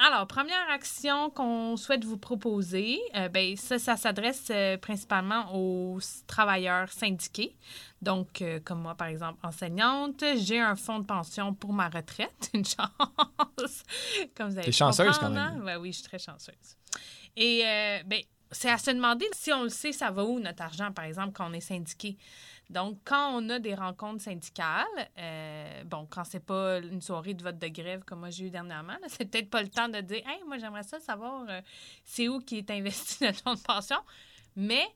[0.00, 5.98] Alors, première action qu'on souhaite vous proposer, euh, ben, ça, ça s'adresse euh, principalement aux
[6.26, 7.56] travailleurs syndiqués.
[8.04, 12.50] Donc, euh, comme moi, par exemple, enseignante, j'ai un fonds de pension pour ma retraite.
[12.54, 13.82] Une chance.
[14.36, 15.38] Comme vous avez T'es chanceuse, quand même.
[15.38, 15.64] hein?
[15.64, 16.76] Ouais, oui, je suis très chanceuse.
[17.34, 20.62] Et, euh, ben, c'est à se demander si on le sait, ça va où notre
[20.62, 22.16] argent, par exemple, quand on est syndiqué.
[22.70, 24.84] Donc, quand on a des rencontres syndicales,
[25.18, 28.50] euh, bon, quand c'est pas une soirée de vote de grève comme moi j'ai eu
[28.50, 31.60] dernièrement, là, c'est peut-être pas le temps de dire Hey, moi j'aimerais ça savoir euh,
[32.04, 33.98] c'est où qui est investi notre fonds de pension.
[34.56, 34.86] Mais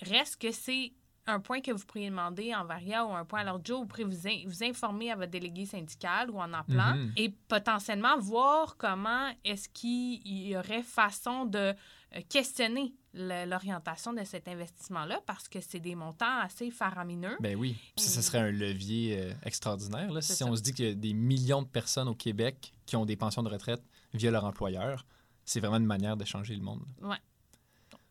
[0.00, 0.92] reste que c'est
[1.28, 3.80] un point que vous pourriez demander en varia ou un point à l'ordre du jour,
[3.82, 7.12] vous pourrez vous, in- vous informer à votre délégué syndical ou en appelant Mhm.
[7.16, 11.74] et potentiellement voir comment est-ce qu'il y aurait façon de
[12.16, 17.36] euh, questionner l'orientation de cet investissement-là parce que c'est des montants assez faramineux.
[17.40, 17.76] Ben oui.
[17.96, 20.10] Puis ça, ce serait un levier euh, extraordinaire.
[20.10, 20.22] Là.
[20.22, 20.46] Si ça.
[20.46, 23.16] on se dit qu'il y a des millions de personnes au Québec qui ont des
[23.16, 23.82] pensions de retraite
[24.14, 25.04] via leur employeur,
[25.44, 26.82] c'est vraiment une manière de changer le monde.
[27.02, 27.16] Ouais.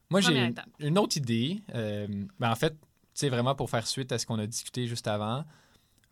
[0.09, 1.61] Moi, j'ai une, autre idée.
[1.75, 2.07] Euh,
[2.39, 2.73] ben, en fait,
[3.19, 5.43] sais, vraiment pour faire suite à ce qu'on a discuté juste avant,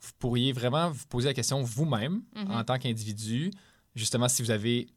[0.02, 2.52] vous pourriez vraiment vous poser la question vous-même, Mhm.
[2.52, 3.52] en tant qu'individu,
[3.96, 4.88] justement, si vous avez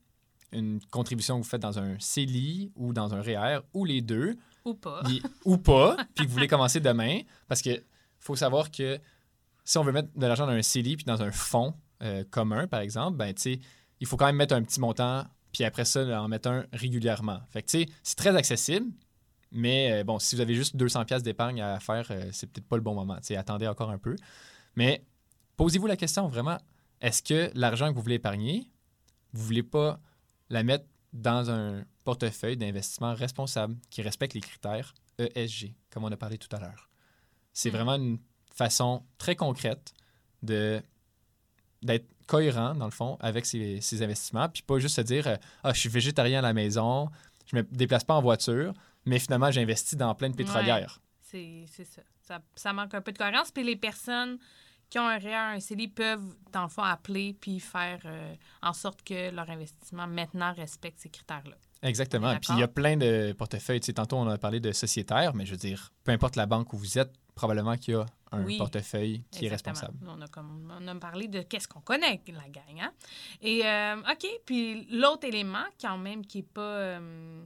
[0.53, 4.37] une contribution que vous faites dans un CELI ou dans un REER, ou les deux,
[4.65, 5.03] Ou pas.
[5.05, 7.83] puis- ou pas, puis que vous voulez commencer demain, parce que
[8.19, 8.99] faut savoir que
[9.65, 12.67] si on veut mettre de l'argent dans un CELI puis dans un fonds euh, commun,
[12.69, 13.61] par exemple, ben, tu sais,
[14.01, 17.41] il faut quand même mettre un petit montant, puis après ça, en mettre un régulièrement.
[17.51, 18.87] Fait que, tu sais, c'est très accessible,
[19.51, 22.67] mais euh, bon, si vous avez juste 200 pièces d'épargne à faire, euh, c'est peut-être
[22.67, 23.19] pas le bon moment.
[23.37, 24.17] Attendez encore un peu.
[24.77, 25.05] Mais
[25.57, 26.59] posez-vous la question vraiment,
[27.01, 28.71] est-ce que l'argent que vous voulez épargner,
[29.33, 30.01] vous voulez pas
[30.51, 36.17] la mettre dans un portefeuille d'investissement responsable qui respecte les critères ESG, comme on a
[36.17, 36.89] parlé tout à l'heure?
[37.53, 37.73] C'est Mm.
[37.73, 38.19] vraiment une
[38.55, 39.93] façon très concrète
[40.43, 40.83] de
[41.81, 45.37] d'être cohérent, dans le fond, avec ses, ses investissements, puis pas juste se dire euh,
[45.63, 47.09] Ah, je suis végétarien à la maison,
[47.47, 48.75] je me déplace pas en voiture,
[49.07, 51.01] mais finalement, j'investis dans plein de pétrolières.
[51.21, 52.03] C'est c'est ça.
[52.23, 52.41] ça.
[52.55, 53.51] ça manque un peu de cohérence.
[53.51, 54.39] Puis les personnes
[54.91, 58.73] qui ont un REER, un CELI peuvent, dans le fond, appeler puis faire euh, en
[58.73, 61.57] sorte que leur investissement maintenant respecte ces critères-là.
[61.83, 62.35] Exactement.
[62.39, 63.81] Puis il y a plein de portefeuilles.
[63.81, 66.47] Tu sais, tantôt, on a parlé de sociétaire, mais je veux dire, peu importe la
[66.47, 68.57] banque où vous êtes, probablement qu'il y a un Oui.
[68.59, 69.97] portefeuille qui est responsable.
[70.07, 72.81] On a, comme, on a parlé de qu'est-ce qu'on connaît, la gang.
[72.81, 72.93] Hein?
[73.43, 76.63] Et, euh, OK, puis l'autre élément, quand même, qui est pas...
[76.63, 77.45] euh,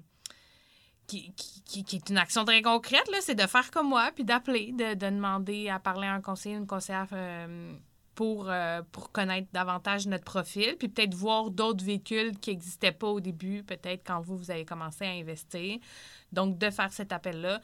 [1.21, 4.73] qui, qui- qui- est une action très concrète, c'est de faire comme moi, puis d'appeler,
[4.73, 7.75] de, de demander à parler à un conseiller, une conseillère euh,
[8.15, 13.09] pour, euh, pour connaître davantage notre profil, puis peut-être voir d'autres véhicules qui n'existaient pas
[13.09, 15.79] au début, peut-être quand vous, vous avez commencé à investir.
[16.33, 17.61] Donc, de faire cet appel-là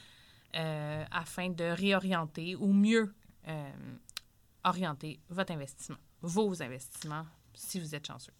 [0.56, 3.14] euh, afin de réorienter ou mieux
[4.64, 7.24] orienter votre investissement, vos investissements,
[7.54, 8.32] si vous êtes chanceux.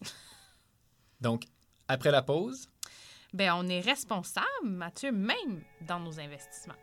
[1.21, 1.45] Donc,
[1.89, 2.69] après la pause,
[3.35, 6.75] Bien, on est responsable, Mathieu, même dans nos investissements.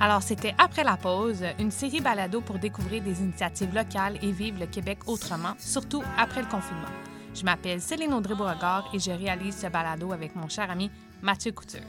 [0.00, 4.60] Alors, c'était Après la pause, une série balado pour découvrir des initiatives locales et vivre
[4.60, 6.88] le Québec autrement, surtout après le confinement.
[7.34, 10.90] Je m'appelle Céline Audrey-Beauregard et je réalise ce balado avec mon cher ami
[11.22, 11.80] Mathieu Couture.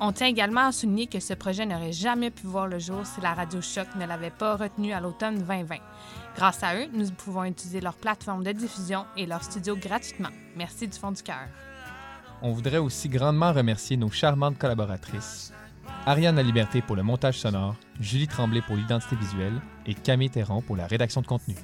[0.00, 3.20] On tient également à souligner que ce projet n'aurait jamais pu voir le jour si
[3.20, 5.76] la Radio Choc ne l'avait pas retenu à l'automne 2020.
[6.36, 10.30] Grâce à eux, nous pouvons utiliser leur plateforme de diffusion et leur studio gratuitement.
[10.56, 11.48] Merci du fond du cœur.
[12.42, 15.52] on voudrait aussi grandement remercier nos charmantes collaboratrices,
[16.06, 20.62] Ariane La Liberté pour le montage sonore, Julie Tremblay pour l'identité visuelle et Camille Théron
[20.62, 21.54] pour la rédaction de contenu.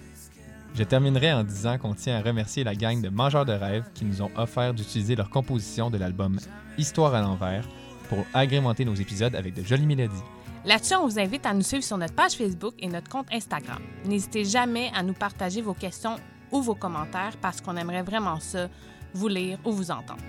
[0.74, 4.04] Je terminerai en disant qu'on tient à remercier la gang de Mangeurs de rêves qui
[4.04, 6.38] nous ont offert d'utiliser leur composition de l'album
[6.78, 7.66] Histoire à l'envers
[8.08, 10.22] pour agrémenter nos épisodes avec de jolies mélodies.
[10.64, 13.80] Là-dessus, on vous invite à nous suivre sur notre page Facebook et notre compte Instagram.
[14.04, 16.16] N'hésitez jamais à nous partager vos questions
[16.50, 18.68] ou vos commentaires parce qu'on aimerait vraiment ça,
[19.14, 20.22] vous lire ou vous entendre.